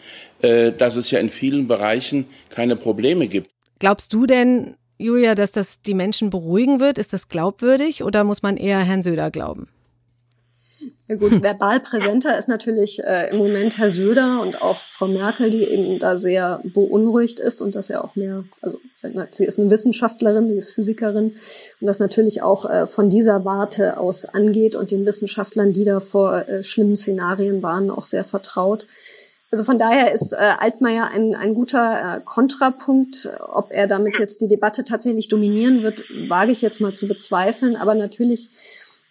äh, 0.43 0.73
dass 0.73 0.97
es 0.97 1.11
ja 1.11 1.21
in 1.21 1.31
vielen 1.31 1.69
Bereichen 1.69 2.27
keine 2.51 2.75
Probleme 2.75 3.29
gibt. 3.29 3.51
Glaubst 3.79 4.13
du 4.13 4.27
denn, 4.27 4.75
Julia, 4.99 5.35
dass 5.35 5.53
das 5.53 5.83
die 5.83 5.95
Menschen 5.95 6.31
beruhigen 6.31 6.81
wird? 6.81 6.99
Ist 6.99 7.13
das 7.13 7.29
glaubwürdig 7.29 8.03
oder 8.03 8.25
muss 8.25 8.43
man 8.43 8.57
eher 8.57 8.81
Herrn 8.81 9.03
Söder 9.03 9.31
glauben? 9.31 9.69
Ja 11.09 11.17
gut, 11.17 11.31
verbal 11.43 11.81
präsenter 11.81 12.39
ist 12.39 12.49
natürlich 12.49 13.03
äh, 13.03 13.31
im 13.31 13.39
Moment 13.39 13.79
Herr 13.79 13.91
Söder 13.91 14.41
und 14.41 14.61
auch 14.61 14.81
Frau 14.81 15.07
Merkel, 15.07 15.51
die 15.51 15.63
eben 15.63 15.99
da 15.99 16.17
sehr 16.17 16.61
beunruhigt 16.65 17.41
ist 17.41 17.61
und 17.61 17.75
dass 17.75 17.91
er 17.91 18.05
auch 18.05 18.17
mehr, 18.17 18.45
also 18.61 18.79
sie 19.31 19.45
ist 19.45 19.59
eine 19.59 19.71
Wissenschaftlerin, 19.71 20.49
sie 20.49 20.57
ist 20.57 20.71
Physikerin 20.71 21.35
und 21.81 21.87
das 21.87 21.99
natürlich 21.99 22.43
auch 22.43 22.69
äh, 22.69 22.87
von 22.87 23.11
dieser 23.11 23.45
Warte 23.45 23.99
aus 23.99 24.25
angeht 24.25 24.77
und 24.77 24.91
den 24.91 25.07
Wissenschaftlern, 25.07 25.73
die 25.73 25.85
da 25.85 26.01
vor 26.01 26.49
äh, 26.49 26.63
schlimmen 26.63 26.97
Szenarien 26.97 27.63
waren, 27.63 27.91
auch 27.91 28.05
sehr 28.05 28.25
vertraut. 28.25 28.87
Also 29.53 29.63
von 29.63 29.79
daher 29.79 30.13
ist 30.13 30.33
äh, 30.33 30.55
Altmaier 30.59 31.11
ein, 31.13 31.35
ein 31.35 31.55
guter 31.55 32.17
äh, 32.17 32.21
Kontrapunkt. 32.21 33.31
Ob 33.41 33.71
er 33.71 33.87
damit 33.87 34.19
jetzt 34.19 34.41
die 34.41 34.49
Debatte 34.49 34.85
tatsächlich 34.85 35.29
dominieren 35.29 35.83
wird, 35.83 36.03
wage 36.29 36.51
ich 36.51 36.63
jetzt 36.63 36.81
mal 36.81 36.93
zu 36.93 37.07
bezweifeln. 37.07 37.77
Aber 37.77 37.95
natürlich 37.95 38.51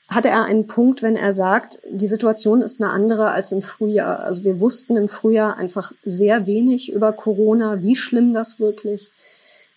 hatte 0.08 0.30
er 0.30 0.44
einen 0.46 0.68
Punkt, 0.68 1.02
wenn 1.02 1.16
er 1.16 1.34
sagt, 1.34 1.80
die 1.90 2.08
Situation 2.08 2.62
ist 2.62 2.82
eine 2.82 2.92
andere 2.92 3.32
als 3.32 3.52
im 3.52 3.62
Frühjahr. 3.62 4.20
Also 4.20 4.44
wir 4.44 4.60
wussten 4.60 4.98
im 4.98 5.08
Frühjahr 5.08 5.58
einfach 5.58 5.94
sehr 6.04 6.46
wenig 6.46 6.92
über 6.92 7.12
Corona, 7.12 7.82
wie 7.82 7.96
schlimm 7.96 8.34
das 8.34 8.60
wirklich 8.60 9.12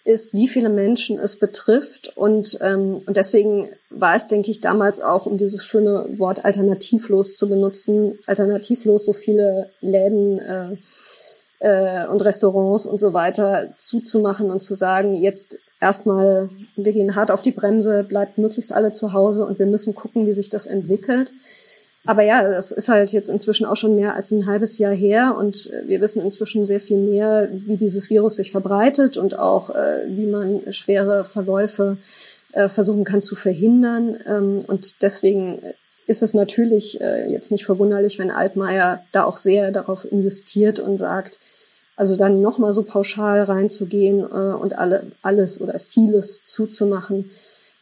ist, 0.04 0.32
wie 0.32 0.48
viele 0.48 0.68
Menschen 0.70 1.18
es 1.18 1.36
betrifft. 1.36 2.16
Und, 2.16 2.58
ähm, 2.62 3.02
und 3.06 3.16
deswegen 3.16 3.68
war 3.90 4.16
es, 4.16 4.26
denke 4.26 4.50
ich, 4.50 4.60
damals 4.60 5.00
auch, 5.00 5.26
um 5.26 5.36
dieses 5.36 5.64
schöne 5.64 6.06
Wort 6.18 6.44
alternativlos 6.44 7.36
zu 7.36 7.48
benutzen, 7.48 8.18
alternativlos 8.26 9.04
so 9.04 9.12
viele 9.12 9.70
Läden 9.80 10.38
äh, 10.38 10.76
äh, 11.60 12.06
und 12.06 12.24
Restaurants 12.24 12.86
und 12.86 12.98
so 12.98 13.12
weiter 13.12 13.74
zuzumachen 13.76 14.50
und 14.50 14.62
zu 14.62 14.74
sagen, 14.74 15.14
jetzt 15.14 15.58
erstmal, 15.80 16.50
wir 16.76 16.92
gehen 16.92 17.14
hart 17.14 17.30
auf 17.30 17.42
die 17.42 17.52
Bremse, 17.52 18.04
bleibt 18.04 18.38
möglichst 18.38 18.72
alle 18.72 18.92
zu 18.92 19.12
Hause 19.12 19.46
und 19.46 19.58
wir 19.58 19.66
müssen 19.66 19.94
gucken, 19.94 20.26
wie 20.26 20.34
sich 20.34 20.48
das 20.48 20.66
entwickelt. 20.66 21.32
Aber 22.04 22.22
ja, 22.22 22.42
das 22.42 22.70
ist 22.70 22.88
halt 22.88 23.12
jetzt 23.12 23.28
inzwischen 23.28 23.66
auch 23.66 23.76
schon 23.76 23.94
mehr 23.94 24.14
als 24.14 24.30
ein 24.30 24.46
halbes 24.46 24.78
Jahr 24.78 24.94
her 24.94 25.36
und 25.36 25.70
wir 25.84 26.00
wissen 26.00 26.22
inzwischen 26.22 26.64
sehr 26.64 26.80
viel 26.80 26.96
mehr, 26.96 27.48
wie 27.52 27.76
dieses 27.76 28.08
Virus 28.08 28.36
sich 28.36 28.50
verbreitet 28.50 29.18
und 29.18 29.38
auch, 29.38 29.70
äh, 29.70 30.04
wie 30.06 30.26
man 30.26 30.72
schwere 30.72 31.24
Verläufe 31.24 31.98
äh, 32.52 32.68
versuchen 32.68 33.04
kann 33.04 33.20
zu 33.20 33.34
verhindern. 33.34 34.16
Ähm, 34.26 34.64
und 34.66 35.02
deswegen 35.02 35.60
ist 36.06 36.22
es 36.22 36.32
natürlich 36.32 37.00
äh, 37.00 37.30
jetzt 37.30 37.52
nicht 37.52 37.66
verwunderlich, 37.66 38.18
wenn 38.18 38.30
Altmaier 38.30 39.02
da 39.12 39.24
auch 39.24 39.36
sehr 39.36 39.70
darauf 39.70 40.10
insistiert 40.10 40.80
und 40.80 40.96
sagt, 40.96 41.38
also 41.98 42.16
dann 42.16 42.40
nochmal 42.40 42.72
so 42.72 42.84
pauschal 42.84 43.42
reinzugehen 43.42 44.20
äh, 44.20 44.54
und 44.54 44.78
alle, 44.78 45.10
alles 45.20 45.60
oder 45.60 45.78
vieles 45.80 46.44
zuzumachen, 46.44 47.30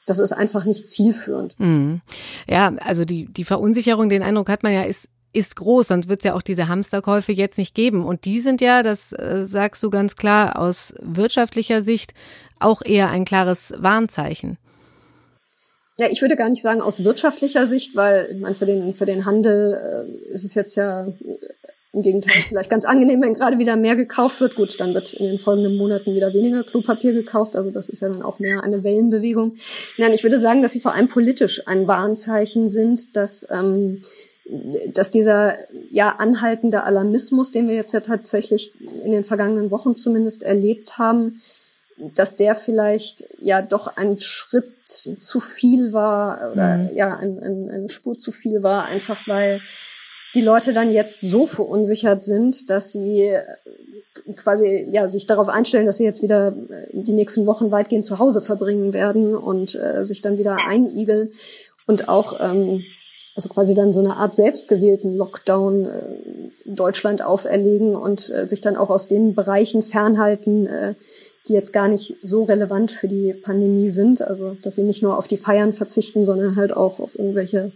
das 0.06 0.18
ist 0.18 0.32
einfach 0.32 0.64
nicht 0.64 0.88
zielführend. 0.88 1.58
Mhm. 1.60 2.00
Ja, 2.48 2.72
also 2.80 3.04
die, 3.04 3.26
die 3.26 3.44
Verunsicherung, 3.44 4.08
den 4.08 4.22
Eindruck 4.22 4.48
hat 4.48 4.62
man 4.62 4.72
ja, 4.72 4.82
ist 4.82 5.10
ist 5.32 5.56
groß, 5.56 5.88
sonst 5.88 6.08
wird 6.08 6.20
es 6.20 6.24
ja 6.24 6.34
auch 6.34 6.40
diese 6.40 6.68
Hamsterkäufe 6.68 7.30
jetzt 7.30 7.58
nicht 7.58 7.74
geben. 7.74 8.06
Und 8.06 8.24
die 8.24 8.40
sind 8.40 8.62
ja, 8.62 8.82
das 8.82 9.12
äh, 9.12 9.44
sagst 9.44 9.82
du 9.82 9.90
ganz 9.90 10.16
klar, 10.16 10.58
aus 10.58 10.94
wirtschaftlicher 11.02 11.82
Sicht 11.82 12.14
auch 12.58 12.80
eher 12.82 13.10
ein 13.10 13.26
klares 13.26 13.74
Warnzeichen. 13.76 14.56
Ja, 15.98 16.08
ich 16.10 16.22
würde 16.22 16.36
gar 16.36 16.48
nicht 16.48 16.62
sagen 16.62 16.80
aus 16.80 17.04
wirtschaftlicher 17.04 17.66
Sicht, 17.66 17.96
weil 17.96 18.30
ich 18.32 18.40
meine, 18.40 18.54
für 18.54 18.64
den, 18.64 18.94
für 18.94 19.04
den 19.04 19.26
Handel 19.26 20.06
äh, 20.08 20.32
ist 20.32 20.44
es 20.44 20.54
jetzt 20.54 20.74
ja 20.74 21.06
im 21.96 22.02
Gegenteil, 22.02 22.42
vielleicht 22.48 22.70
ganz 22.70 22.84
angenehm, 22.84 23.22
wenn 23.22 23.34
gerade 23.34 23.58
wieder 23.58 23.74
mehr 23.74 23.96
gekauft 23.96 24.40
wird. 24.40 24.54
Gut, 24.54 24.78
dann 24.78 24.94
wird 24.94 25.14
in 25.14 25.26
den 25.26 25.38
folgenden 25.38 25.76
Monaten 25.76 26.14
wieder 26.14 26.32
weniger 26.34 26.62
Klopapier 26.62 27.12
gekauft. 27.12 27.56
Also 27.56 27.70
das 27.70 27.88
ist 27.88 28.00
ja 28.00 28.08
dann 28.08 28.22
auch 28.22 28.38
mehr 28.38 28.62
eine 28.62 28.84
Wellenbewegung. 28.84 29.54
Nein, 29.96 30.12
ich 30.12 30.22
würde 30.22 30.38
sagen, 30.38 30.62
dass 30.62 30.72
sie 30.72 30.80
vor 30.80 30.94
allem 30.94 31.08
politisch 31.08 31.66
ein 31.66 31.88
Warnzeichen 31.88 32.68
sind, 32.68 33.16
dass 33.16 33.46
ähm, 33.50 34.02
dass 34.92 35.10
dieser 35.10 35.54
ja 35.90 36.10
anhaltende 36.18 36.84
Alarmismus, 36.84 37.50
den 37.50 37.66
wir 37.66 37.74
jetzt 37.74 37.92
ja 37.92 37.98
tatsächlich 38.00 38.72
in 39.04 39.10
den 39.10 39.24
vergangenen 39.24 39.72
Wochen 39.72 39.96
zumindest 39.96 40.44
erlebt 40.44 40.98
haben, 40.98 41.40
dass 42.14 42.36
der 42.36 42.54
vielleicht 42.54 43.24
ja 43.40 43.60
doch 43.60 43.96
ein 43.96 44.18
Schritt 44.18 44.70
zu 44.86 45.40
viel 45.40 45.92
war 45.92 46.52
oder 46.52 46.78
mhm. 46.78 46.90
ja 46.94 47.16
ein, 47.16 47.42
ein, 47.42 47.70
eine 47.70 47.88
Spur 47.88 48.18
zu 48.18 48.30
viel 48.30 48.62
war, 48.62 48.84
einfach 48.84 49.26
weil 49.26 49.60
die 50.36 50.42
Leute 50.42 50.74
dann 50.74 50.92
jetzt 50.92 51.22
so 51.22 51.46
verunsichert 51.46 52.22
sind, 52.22 52.68
dass 52.68 52.92
sie 52.92 53.22
äh, 53.22 53.42
quasi 54.36 54.86
ja 54.92 55.08
sich 55.08 55.26
darauf 55.26 55.48
einstellen, 55.48 55.86
dass 55.86 55.96
sie 55.96 56.04
jetzt 56.04 56.22
wieder 56.22 56.48
äh, 56.48 56.88
die 56.92 57.14
nächsten 57.14 57.46
Wochen 57.46 57.70
weitgehend 57.70 58.04
zu 58.04 58.18
Hause 58.18 58.42
verbringen 58.42 58.92
werden 58.92 59.34
und 59.34 59.74
äh, 59.74 60.04
sich 60.04 60.20
dann 60.20 60.36
wieder 60.36 60.58
einigeln 60.66 61.30
und 61.86 62.08
auch 62.08 62.38
ähm, 62.38 62.84
also 63.34 63.48
quasi 63.48 63.74
dann 63.74 63.94
so 63.94 64.00
eine 64.00 64.16
Art 64.16 64.36
selbstgewählten 64.36 65.16
Lockdown 65.16 65.86
äh, 65.86 66.00
Deutschland 66.66 67.22
auferlegen 67.22 67.96
und 67.96 68.30
äh, 68.30 68.46
sich 68.46 68.60
dann 68.60 68.76
auch 68.76 68.90
aus 68.90 69.08
den 69.08 69.34
Bereichen 69.34 69.82
fernhalten, 69.82 70.66
äh, 70.66 70.94
die 71.48 71.54
jetzt 71.54 71.72
gar 71.72 71.88
nicht 71.88 72.18
so 72.20 72.44
relevant 72.44 72.90
für 72.90 73.08
die 73.08 73.32
Pandemie 73.32 73.88
sind. 73.88 74.20
Also 74.20 74.56
dass 74.62 74.74
sie 74.74 74.82
nicht 74.82 75.02
nur 75.02 75.16
auf 75.16 75.28
die 75.28 75.38
Feiern 75.38 75.72
verzichten, 75.72 76.26
sondern 76.26 76.56
halt 76.56 76.76
auch 76.76 77.00
auf 77.00 77.18
irgendwelche 77.18 77.72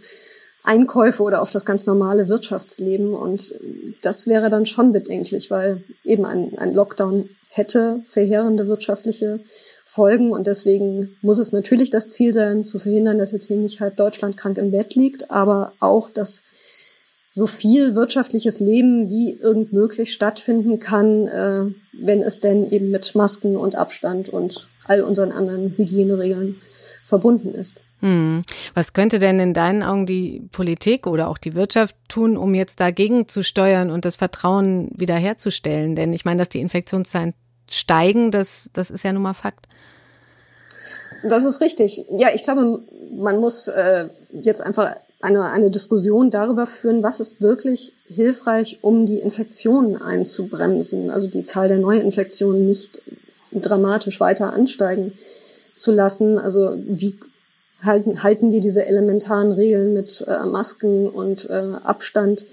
Einkäufe 0.63 1.23
oder 1.23 1.41
auf 1.41 1.49
das 1.49 1.65
ganz 1.65 1.85
normale 1.87 2.27
Wirtschaftsleben. 2.27 3.13
Und 3.13 3.53
das 4.01 4.27
wäre 4.27 4.49
dann 4.49 4.65
schon 4.65 4.91
bedenklich, 4.93 5.49
weil 5.49 5.83
eben 6.03 6.25
ein, 6.25 6.57
ein 6.57 6.73
Lockdown 6.73 7.29
hätte 7.49 8.01
verheerende 8.07 8.67
wirtschaftliche 8.67 9.41
Folgen. 9.85 10.31
Und 10.31 10.47
deswegen 10.47 11.17
muss 11.21 11.37
es 11.37 11.51
natürlich 11.51 11.89
das 11.89 12.07
Ziel 12.07 12.33
sein, 12.33 12.63
zu 12.63 12.79
verhindern, 12.79 13.17
dass 13.17 13.31
jetzt 13.31 13.47
hier 13.47 13.57
nicht 13.57 13.81
halb 13.81 13.97
Deutschland 13.97 14.37
krank 14.37 14.57
im 14.57 14.71
Bett 14.71 14.95
liegt, 14.95 15.31
aber 15.31 15.73
auch, 15.79 16.09
dass 16.09 16.43
so 17.29 17.47
viel 17.47 17.95
wirtschaftliches 17.95 18.59
Leben 18.59 19.09
wie 19.09 19.37
irgend 19.37 19.71
möglich 19.71 20.13
stattfinden 20.13 20.79
kann, 20.79 21.27
äh, 21.27 21.65
wenn 21.93 22.21
es 22.21 22.41
denn 22.41 22.69
eben 22.69 22.91
mit 22.91 23.15
Masken 23.15 23.55
und 23.55 23.75
Abstand 23.75 24.29
und 24.29 24.67
all 24.85 25.01
unseren 25.01 25.31
anderen 25.31 25.75
Hygieneregeln 25.77 26.61
verbunden 27.03 27.53
ist. 27.53 27.75
Hm. 28.01 28.41
Was 28.73 28.93
könnte 28.93 29.19
denn 29.19 29.39
in 29.39 29.53
deinen 29.53 29.83
Augen 29.83 30.05
die 30.05 30.47
Politik 30.51 31.05
oder 31.07 31.29
auch 31.29 31.37
die 31.37 31.53
Wirtschaft 31.53 31.95
tun, 32.07 32.35
um 32.35 32.55
jetzt 32.55 32.79
dagegen 32.79 33.27
zu 33.27 33.43
steuern 33.43 33.91
und 33.91 34.05
das 34.05 34.15
Vertrauen 34.15 34.89
wiederherzustellen? 34.95 35.95
Denn 35.95 36.11
ich 36.11 36.25
meine, 36.25 36.39
dass 36.39 36.49
die 36.49 36.61
Infektionszahlen 36.61 37.33
steigen, 37.69 38.31
das, 38.31 38.69
das 38.73 38.89
ist 38.91 39.03
ja 39.03 39.13
nun 39.13 39.21
mal 39.21 39.33
Fakt. 39.33 39.67
Das 41.23 41.45
ist 41.45 41.61
richtig. 41.61 42.05
Ja, 42.17 42.29
ich 42.33 42.41
glaube, 42.41 42.81
man 43.15 43.37
muss 43.39 43.67
äh, 43.67 44.07
jetzt 44.31 44.61
einfach 44.61 44.95
eine, 45.21 45.51
eine 45.51 45.69
Diskussion 45.69 46.31
darüber 46.31 46.65
führen, 46.65 47.03
was 47.03 47.19
ist 47.19 47.41
wirklich 47.41 47.93
hilfreich, 48.07 48.79
um 48.81 49.05
die 49.05 49.19
Infektionen 49.19 50.01
einzubremsen, 50.01 51.11
also 51.11 51.27
die 51.27 51.43
Zahl 51.43 51.67
der 51.67 51.77
Neuinfektionen 51.77 52.65
nicht 52.65 53.01
dramatisch 53.51 54.19
weiter 54.19 54.53
ansteigen 54.53 55.13
zu 55.75 55.91
lassen. 55.91 56.39
Also 56.39 56.75
wie 56.77 57.19
halten, 57.83 58.23
halten 58.23 58.51
wir 58.51 58.59
diese 58.59 58.85
elementaren 58.85 59.51
Regeln 59.51 59.93
mit 59.93 60.23
äh, 60.27 60.45
Masken 60.45 61.07
und 61.07 61.49
äh, 61.49 61.73
Abstand 61.83 62.45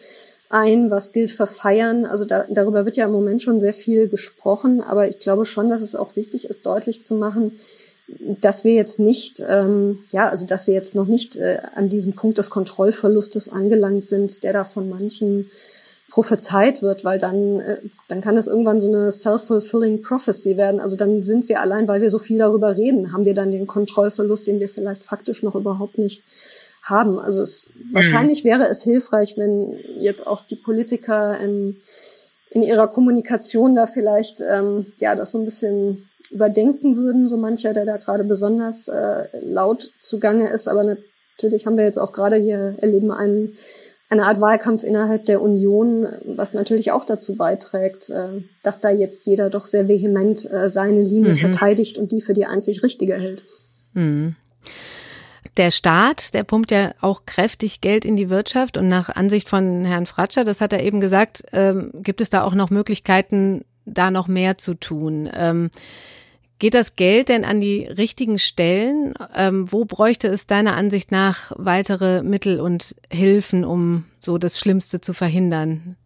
ein? 0.50 0.90
Was 0.90 1.12
gilt 1.12 1.30
für 1.30 1.46
Feiern? 1.46 2.06
Also 2.06 2.24
da, 2.24 2.46
darüber 2.48 2.84
wird 2.84 2.96
ja 2.96 3.06
im 3.06 3.12
Moment 3.12 3.42
schon 3.42 3.60
sehr 3.60 3.74
viel 3.74 4.08
gesprochen, 4.08 4.80
aber 4.80 5.08
ich 5.08 5.18
glaube 5.18 5.44
schon, 5.44 5.68
dass 5.68 5.82
es 5.82 5.94
auch 5.94 6.16
wichtig 6.16 6.48
ist, 6.48 6.66
deutlich 6.66 7.02
zu 7.02 7.14
machen, 7.14 7.52
dass 8.40 8.64
wir 8.64 8.72
jetzt 8.72 8.98
nicht, 8.98 9.44
ähm, 9.46 10.00
ja, 10.10 10.28
also 10.28 10.46
dass 10.46 10.66
wir 10.66 10.74
jetzt 10.74 10.94
noch 10.94 11.06
nicht 11.06 11.36
äh, 11.36 11.58
an 11.74 11.88
diesem 11.88 12.14
Punkt 12.14 12.38
des 12.38 12.48
Kontrollverlustes 12.48 13.50
angelangt 13.50 14.06
sind, 14.06 14.42
der 14.44 14.54
da 14.54 14.64
von 14.64 14.88
manchen 14.88 15.50
prophezeit 16.10 16.82
wird, 16.82 17.04
weil 17.04 17.18
dann, 17.18 17.60
äh, 17.60 17.80
dann 18.08 18.20
kann 18.20 18.36
es 18.36 18.46
irgendwann 18.46 18.80
so 18.80 18.88
eine 18.88 19.10
self-fulfilling 19.10 20.02
prophecy 20.02 20.56
werden. 20.56 20.80
Also 20.80 20.96
dann 20.96 21.22
sind 21.22 21.48
wir 21.48 21.60
allein, 21.60 21.86
weil 21.86 22.00
wir 22.00 22.10
so 22.10 22.18
viel 22.18 22.38
darüber 22.38 22.76
reden, 22.76 23.12
haben 23.12 23.24
wir 23.24 23.34
dann 23.34 23.50
den 23.50 23.66
Kontrollverlust, 23.66 24.46
den 24.46 24.60
wir 24.60 24.68
vielleicht 24.68 25.04
faktisch 25.04 25.42
noch 25.42 25.54
überhaupt 25.54 25.98
nicht 25.98 26.22
haben. 26.82 27.18
Also 27.18 27.42
es, 27.42 27.70
mhm. 27.74 27.94
wahrscheinlich 27.94 28.44
wäre 28.44 28.66
es 28.68 28.82
hilfreich, 28.82 29.36
wenn 29.36 29.78
jetzt 29.98 30.26
auch 30.26 30.40
die 30.40 30.56
Politiker 30.56 31.38
in, 31.38 31.76
in 32.50 32.62
ihrer 32.62 32.88
Kommunikation 32.88 33.74
da 33.74 33.84
vielleicht 33.84 34.40
ähm, 34.40 34.86
ja 34.98 35.14
das 35.14 35.32
so 35.32 35.38
ein 35.38 35.44
bisschen 35.44 36.08
überdenken 36.30 36.96
würden, 36.96 37.28
so 37.28 37.36
mancher, 37.36 37.72
der 37.72 37.84
da 37.84 37.96
gerade 37.96 38.24
besonders 38.24 38.88
äh, 38.88 39.28
laut 39.42 39.92
zugange 40.00 40.48
ist. 40.48 40.68
Aber 40.68 40.84
natürlich 40.84 41.66
haben 41.66 41.76
wir 41.76 41.84
jetzt 41.84 41.98
auch 41.98 42.12
gerade 42.12 42.36
hier 42.36 42.76
erleben 42.78 43.10
einen 43.10 43.56
eine 44.10 44.24
Art 44.24 44.40
Wahlkampf 44.40 44.84
innerhalb 44.84 45.26
der 45.26 45.42
Union, 45.42 46.06
was 46.24 46.54
natürlich 46.54 46.92
auch 46.92 47.04
dazu 47.04 47.36
beiträgt, 47.36 48.10
äh, 48.10 48.42
dass 48.62 48.80
da 48.80 48.90
jetzt 48.90 49.26
jeder 49.26 49.50
doch 49.50 49.64
sehr 49.64 49.88
vehement 49.88 50.50
äh, 50.50 50.70
seine 50.70 51.02
Linie 51.02 51.32
mhm. 51.32 51.38
verteidigt 51.38 51.98
und 51.98 52.12
die 52.12 52.20
für 52.20 52.34
die 52.34 52.46
einzig 52.46 52.82
richtige 52.82 53.14
hält. 53.14 53.42
Mhm. 53.92 54.36
Der 55.56 55.70
Staat, 55.70 56.34
der 56.34 56.44
pumpt 56.44 56.70
ja 56.70 56.92
auch 57.00 57.26
kräftig 57.26 57.80
Geld 57.80 58.04
in 58.04 58.16
die 58.16 58.30
Wirtschaft 58.30 58.76
und 58.76 58.88
nach 58.88 59.08
Ansicht 59.08 59.48
von 59.48 59.84
Herrn 59.84 60.06
Fratscher, 60.06 60.44
das 60.44 60.60
hat 60.60 60.72
er 60.72 60.84
eben 60.84 61.00
gesagt, 61.00 61.44
ähm, 61.52 61.90
gibt 62.02 62.20
es 62.20 62.30
da 62.30 62.44
auch 62.44 62.54
noch 62.54 62.70
Möglichkeiten, 62.70 63.64
da 63.84 64.10
noch 64.10 64.28
mehr 64.28 64.58
zu 64.58 64.74
tun. 64.74 65.28
Ähm, 65.34 65.70
Geht 66.58 66.74
das 66.74 66.96
Geld 66.96 67.28
denn 67.28 67.44
an 67.44 67.60
die 67.60 67.86
richtigen 67.86 68.38
Stellen? 68.38 69.14
Ähm, 69.36 69.70
wo 69.70 69.84
bräuchte 69.84 70.26
es 70.26 70.48
deiner 70.48 70.74
Ansicht 70.74 71.12
nach 71.12 71.52
weitere 71.56 72.22
Mittel 72.22 72.60
und 72.60 72.96
Hilfen, 73.10 73.64
um 73.64 74.06
so 74.20 74.38
das 74.38 74.58
Schlimmste 74.58 75.00
zu 75.00 75.12
verhindern? 75.12 75.96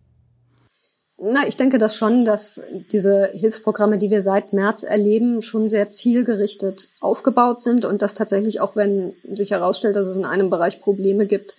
Na, 1.17 1.47
ich 1.47 1.57
denke 1.57 1.79
das 1.79 1.97
schon, 1.97 2.25
dass 2.25 2.61
diese 2.91 3.31
Hilfsprogramme, 3.33 3.97
die 3.97 4.11
wir 4.11 4.23
seit 4.23 4.53
März 4.53 4.83
erleben, 4.83 5.41
schon 5.41 5.69
sehr 5.69 5.91
zielgerichtet 5.91 6.89
aufgebaut 7.01 7.63
sind 7.63 7.85
und 7.85 8.03
dass 8.03 8.13
tatsächlich 8.13 8.61
auch, 8.61 8.77
wenn 8.77 9.15
sich 9.33 9.53
herausstellt, 9.53 9.97
dass 9.97 10.09
es 10.09 10.17
in 10.17 10.25
einem 10.25 10.51
Bereich 10.51 10.81
Probleme 10.81 11.27
gibt, 11.27 11.55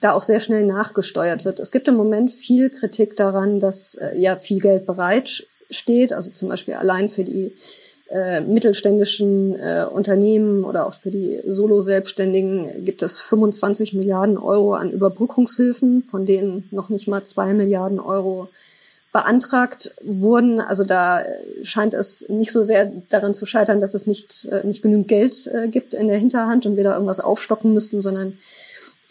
da 0.00 0.12
auch 0.12 0.22
sehr 0.22 0.40
schnell 0.40 0.64
nachgesteuert 0.64 1.44
wird. 1.44 1.60
Es 1.60 1.70
gibt 1.70 1.88
im 1.88 1.96
Moment 1.96 2.30
viel 2.30 2.70
Kritik 2.70 3.16
daran, 3.16 3.60
dass 3.60 3.94
äh, 3.96 4.16
ja 4.16 4.36
viel 4.36 4.60
Geld 4.60 4.86
bereit 4.86 5.46
steht, 5.68 6.12
also 6.12 6.30
zum 6.30 6.48
Beispiel 6.48 6.74
allein 6.74 7.08
für 7.08 7.24
die 7.24 7.54
äh, 8.12 8.42
mittelständischen 8.42 9.58
äh, 9.58 9.86
Unternehmen 9.90 10.64
oder 10.64 10.86
auch 10.86 10.92
für 10.92 11.10
die 11.10 11.40
Solo-Selbstständigen 11.46 12.84
gibt 12.84 13.02
es 13.02 13.20
25 13.20 13.94
Milliarden 13.94 14.36
Euro 14.36 14.74
an 14.74 14.90
Überbrückungshilfen, 14.90 16.04
von 16.04 16.26
denen 16.26 16.68
noch 16.70 16.90
nicht 16.90 17.08
mal 17.08 17.24
zwei 17.24 17.54
Milliarden 17.54 17.98
Euro 17.98 18.48
beantragt 19.12 19.94
wurden. 20.02 20.60
Also 20.60 20.84
da 20.84 21.22
scheint 21.62 21.94
es 21.94 22.28
nicht 22.28 22.52
so 22.52 22.62
sehr 22.64 22.92
daran 23.08 23.32
zu 23.32 23.46
scheitern, 23.46 23.80
dass 23.80 23.94
es 23.94 24.06
nicht, 24.06 24.46
äh, 24.50 24.66
nicht 24.66 24.82
genügend 24.82 25.08
Geld 25.08 25.46
äh, 25.46 25.68
gibt 25.68 25.94
in 25.94 26.08
der 26.08 26.18
Hinterhand 26.18 26.66
und 26.66 26.76
wir 26.76 26.84
da 26.84 26.92
irgendwas 26.92 27.20
aufstocken 27.20 27.72
müssten, 27.72 28.02
sondern 28.02 28.28
äh, 28.28 28.34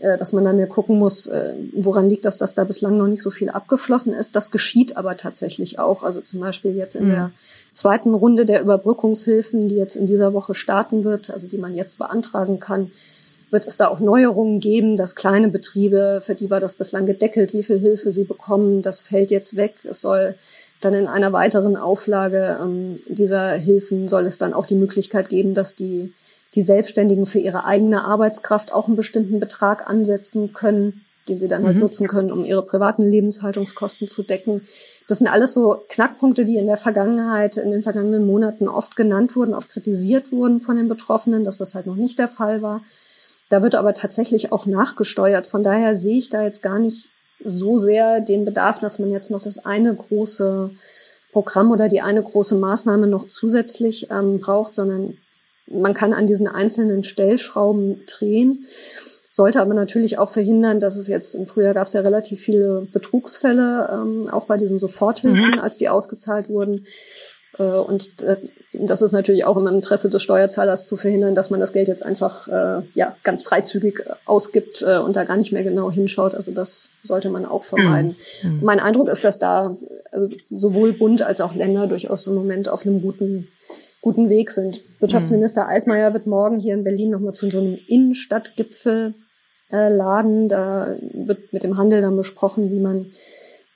dass 0.01 0.33
man 0.33 0.43
dann 0.43 0.59
ja 0.59 0.65
gucken 0.65 0.97
muss, 0.97 1.27
äh, 1.27 1.53
woran 1.73 2.09
liegt 2.09 2.25
das, 2.25 2.37
dass 2.37 2.53
da 2.53 2.63
bislang 2.63 2.97
noch 2.97 3.07
nicht 3.07 3.21
so 3.21 3.31
viel 3.31 3.49
abgeflossen 3.49 4.13
ist. 4.13 4.35
Das 4.35 4.51
geschieht 4.51 4.97
aber 4.97 5.17
tatsächlich 5.17 5.79
auch. 5.79 6.03
Also 6.03 6.21
zum 6.21 6.39
Beispiel 6.39 6.75
jetzt 6.75 6.95
in 6.95 7.05
mhm. 7.05 7.11
der 7.11 7.31
zweiten 7.73 8.13
Runde 8.13 8.45
der 8.45 8.61
Überbrückungshilfen, 8.61 9.67
die 9.67 9.75
jetzt 9.75 9.95
in 9.95 10.05
dieser 10.05 10.33
Woche 10.33 10.53
starten 10.53 11.03
wird, 11.03 11.29
also 11.29 11.47
die 11.47 11.57
man 11.57 11.75
jetzt 11.75 11.97
beantragen 11.97 12.59
kann, 12.59 12.91
wird 13.51 13.67
es 13.67 13.77
da 13.77 13.87
auch 13.87 13.99
Neuerungen 13.99 14.59
geben, 14.59 14.95
dass 14.95 15.15
kleine 15.15 15.49
Betriebe, 15.49 16.19
für 16.21 16.35
die 16.35 16.49
war 16.49 16.59
das 16.59 16.73
bislang 16.73 17.05
gedeckelt, 17.05 17.53
wie 17.53 17.63
viel 17.63 17.79
Hilfe 17.79 18.11
sie 18.11 18.23
bekommen, 18.23 18.81
das 18.81 19.01
fällt 19.01 19.29
jetzt 19.29 19.57
weg. 19.57 19.75
Es 19.83 20.01
soll 20.01 20.35
dann 20.79 20.93
in 20.93 21.07
einer 21.07 21.33
weiteren 21.33 21.75
Auflage 21.77 22.57
ähm, 22.61 22.97
dieser 23.07 23.51
Hilfen 23.51 24.07
soll 24.07 24.25
es 24.25 24.37
dann 24.37 24.53
auch 24.53 24.65
die 24.65 24.75
Möglichkeit 24.75 25.29
geben, 25.29 25.53
dass 25.53 25.75
die 25.75 26.13
die 26.55 26.61
Selbstständigen 26.61 27.25
für 27.25 27.39
ihre 27.39 27.65
eigene 27.65 28.03
Arbeitskraft 28.03 28.73
auch 28.73 28.87
einen 28.87 28.95
bestimmten 28.95 29.39
Betrag 29.39 29.89
ansetzen 29.89 30.53
können, 30.53 31.05
den 31.29 31.37
sie 31.37 31.47
dann 31.47 31.65
halt 31.65 31.75
mhm. 31.75 31.83
nutzen 31.83 32.07
können, 32.07 32.31
um 32.31 32.43
ihre 32.43 32.65
privaten 32.65 33.03
Lebenshaltungskosten 33.03 34.07
zu 34.07 34.23
decken. 34.23 34.61
Das 35.07 35.19
sind 35.19 35.27
alles 35.27 35.53
so 35.53 35.83
Knackpunkte, 35.87 36.43
die 36.43 36.57
in 36.57 36.67
der 36.67 36.77
Vergangenheit, 36.77 37.57
in 37.57 37.71
den 37.71 37.83
vergangenen 37.83 38.25
Monaten 38.25 38.67
oft 38.67 38.95
genannt 38.95 39.35
wurden, 39.35 39.53
oft 39.53 39.69
kritisiert 39.69 40.31
wurden 40.31 40.59
von 40.59 40.75
den 40.75 40.89
Betroffenen, 40.89 41.43
dass 41.43 41.57
das 41.57 41.75
halt 41.75 41.85
noch 41.85 41.95
nicht 41.95 42.19
der 42.19 42.27
Fall 42.27 42.61
war. 42.61 42.81
Da 43.49 43.61
wird 43.61 43.75
aber 43.75 43.93
tatsächlich 43.93 44.51
auch 44.51 44.65
nachgesteuert. 44.65 45.45
Von 45.45 45.63
daher 45.63 45.95
sehe 45.95 46.17
ich 46.17 46.29
da 46.29 46.41
jetzt 46.41 46.63
gar 46.63 46.79
nicht 46.79 47.09
so 47.43 47.77
sehr 47.77 48.21
den 48.21 48.45
Bedarf, 48.45 48.79
dass 48.79 48.99
man 48.99 49.09
jetzt 49.09 49.31
noch 49.31 49.41
das 49.41 49.65
eine 49.65 49.93
große 49.93 50.71
Programm 51.31 51.71
oder 51.71 51.87
die 51.87 52.01
eine 52.01 52.23
große 52.23 52.55
Maßnahme 52.55 53.07
noch 53.07 53.25
zusätzlich 53.25 54.09
ähm, 54.09 54.39
braucht, 54.39 54.75
sondern 54.75 55.17
man 55.67 55.93
kann 55.93 56.13
an 56.13 56.27
diesen 56.27 56.47
einzelnen 56.47 57.03
Stellschrauben 57.03 58.01
drehen, 58.05 58.65
sollte 59.31 59.61
aber 59.61 59.73
natürlich 59.73 60.17
auch 60.17 60.29
verhindern, 60.29 60.79
dass 60.79 60.97
es 60.97 61.07
jetzt 61.07 61.35
im 61.35 61.47
Frühjahr 61.47 61.73
gab 61.73 61.87
es 61.87 61.93
ja 61.93 62.01
relativ 62.01 62.41
viele 62.41 62.87
Betrugsfälle, 62.91 63.89
ähm, 63.91 64.29
auch 64.29 64.45
bei 64.45 64.57
diesen 64.57 64.77
Soforthilfen, 64.77 65.51
mhm. 65.51 65.59
als 65.59 65.77
die 65.77 65.89
ausgezahlt 65.89 66.49
wurden. 66.49 66.85
Äh, 67.57 67.63
und 67.63 68.21
äh, 68.23 68.37
das 68.73 69.01
ist 69.01 69.11
natürlich 69.11 69.45
auch 69.45 69.57
im 69.57 69.67
Interesse 69.67 70.09
des 70.09 70.21
Steuerzahlers 70.21 70.85
zu 70.85 70.97
verhindern, 70.97 71.35
dass 71.35 71.49
man 71.49 71.59
das 71.59 71.73
Geld 71.73 71.87
jetzt 71.87 72.05
einfach 72.05 72.47
äh, 72.47 72.81
ja 72.93 73.15
ganz 73.23 73.43
freizügig 73.43 74.03
ausgibt 74.25 74.81
äh, 74.81 74.97
und 74.97 75.15
da 75.15 75.23
gar 75.23 75.37
nicht 75.37 75.51
mehr 75.51 75.63
genau 75.63 75.91
hinschaut. 75.91 76.35
Also 76.35 76.51
das 76.51 76.89
sollte 77.03 77.29
man 77.29 77.45
auch 77.45 77.63
vermeiden. 77.63 78.17
Mhm. 78.43 78.59
Mein 78.61 78.79
Eindruck 78.79 79.09
ist, 79.09 79.23
dass 79.23 79.39
da 79.39 79.77
also 80.11 80.29
sowohl 80.49 80.93
Bund 80.93 81.21
als 81.21 81.41
auch 81.41 81.55
Länder 81.55 81.87
durchaus 81.87 82.27
im 82.27 82.35
Moment 82.35 82.67
auf 82.69 82.85
einem 82.85 83.01
guten 83.01 83.47
guten 84.01 84.29
Weg 84.29 84.51
sind. 84.51 84.81
Wirtschaftsminister 84.99 85.63
mhm. 85.63 85.69
Altmaier 85.69 86.13
wird 86.13 86.27
morgen 86.27 86.57
hier 86.57 86.73
in 86.73 86.83
Berlin 86.83 87.11
nochmal 87.11 87.33
zu 87.33 87.49
so 87.49 87.59
einem 87.59 87.77
Innenstadtgipfel 87.87 89.13
äh, 89.71 89.89
laden. 89.89 90.49
Da 90.49 90.95
wird 91.13 91.53
mit 91.53 91.63
dem 91.63 91.77
Handel 91.77 92.01
dann 92.01 92.17
besprochen, 92.17 92.71
wie 92.71 92.79
man 92.79 93.11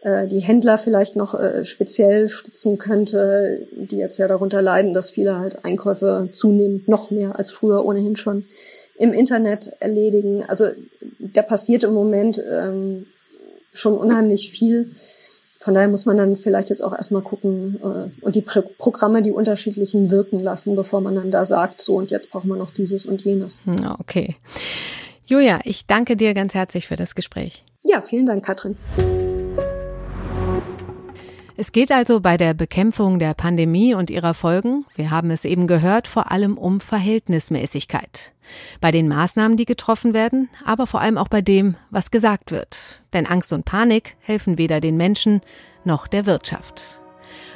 äh, 0.01 0.27
die 0.27 0.39
Händler 0.39 0.77
vielleicht 0.77 1.15
noch 1.15 1.33
äh, 1.33 1.63
speziell 1.63 2.27
stützen 2.27 2.77
könnte, 2.77 3.67
die 3.75 3.97
jetzt 3.97 4.17
ja 4.17 4.27
darunter 4.27 4.61
leiden, 4.61 4.93
dass 4.93 5.09
viele 5.09 5.39
halt 5.39 5.63
Einkäufe 5.63 6.29
zunehmend 6.31 6.87
noch 6.87 7.11
mehr 7.11 7.37
als 7.37 7.51
früher 7.51 7.85
ohnehin 7.85 8.15
schon 8.15 8.45
im 8.97 9.13
Internet 9.13 9.73
erledigen. 9.79 10.43
Also 10.47 10.69
da 11.19 11.41
passiert 11.41 11.83
im 11.83 11.93
Moment 11.93 12.41
ähm, 12.49 13.07
schon 13.71 13.97
unheimlich 13.97 14.51
viel. 14.51 14.91
Von 15.65 15.73
daher 15.73 15.87
muss 15.87 16.05
man 16.05 16.15
dann 16.15 16.35
vielleicht 16.35 16.69
jetzt 16.69 16.83
auch 16.83 16.93
erstmal 16.93 17.23
gucken 17.23 17.79
äh, 17.81 18.23
und 18.23 18.35
die 18.35 18.43
Pro 18.43 18.61
Programme, 18.77 19.23
die 19.23 19.31
unterschiedlichen 19.31 20.11
wirken 20.11 20.39
lassen, 20.39 20.75
bevor 20.75 21.01
man 21.01 21.15
dann 21.15 21.31
da 21.31 21.43
sagt, 21.43 21.81
so 21.81 21.95
und 21.95 22.11
jetzt 22.11 22.29
brauchen 22.29 22.49
wir 22.49 22.55
noch 22.55 22.69
dieses 22.69 23.07
und 23.07 23.23
jenes. 23.23 23.61
Hm, 23.65 23.77
okay. 23.97 24.35
Julia, 25.25 25.61
ich 25.63 25.87
danke 25.87 26.15
dir 26.17 26.35
ganz 26.35 26.53
herzlich 26.53 26.85
für 26.85 26.97
das 26.97 27.15
Gespräch. 27.15 27.63
Ja, 27.83 28.01
vielen 28.01 28.27
Dank, 28.27 28.45
Katrin. 28.45 28.77
Es 31.57 31.71
geht 31.71 31.91
also 31.91 32.19
bei 32.19 32.35
der 32.35 32.53
Bekämpfung 32.53 33.17
der 33.17 33.33
Pandemie 33.33 33.93
und 33.93 34.09
ihrer 34.09 34.33
Folgen, 34.33 34.85
wir 34.95 35.09
haben 35.09 35.31
es 35.31 35.45
eben 35.45 35.67
gehört, 35.67 36.07
vor 36.07 36.31
allem 36.31 36.57
um 36.57 36.81
Verhältnismäßigkeit. 36.81 38.33
Bei 38.81 38.91
den 38.91 39.07
Maßnahmen, 39.07 39.55
die 39.55 39.65
getroffen 39.65 40.13
werden, 40.13 40.49
aber 40.65 40.85
vor 40.85 40.99
allem 40.99 41.17
auch 41.17 41.29
bei 41.29 41.41
dem, 41.41 41.75
was 41.91 42.11
gesagt 42.11 42.51
wird. 42.51 43.01
Denn 43.13 43.25
Angst 43.25 43.53
und 43.53 43.63
Panik 43.63 44.17
helfen 44.19 44.57
weder 44.57 44.81
den 44.81 44.97
Menschen 44.97 45.39
noch 45.85 46.07
der 46.07 46.25
Wirtschaft. 46.25 46.99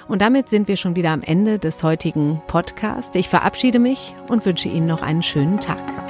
Und 0.08 0.22
damit 0.22 0.50
sind 0.50 0.70
wir 0.70 0.78
schon 0.78 0.96
wieder 0.96 1.12
am 1.12 1.22
Ende 1.22 1.60
des 1.60 1.84
heutigen 1.84 2.42
Podcasts. 2.48 3.16
Ich 3.16 3.28
verabschiede 3.28 3.80
mich 3.80 4.16
und 4.30 4.46
wünsche 4.46 4.70
Ihnen 4.70 4.88
noch 4.88 5.02
einen 5.02 5.24
schönen 5.24 5.60
Tag. 5.60 6.09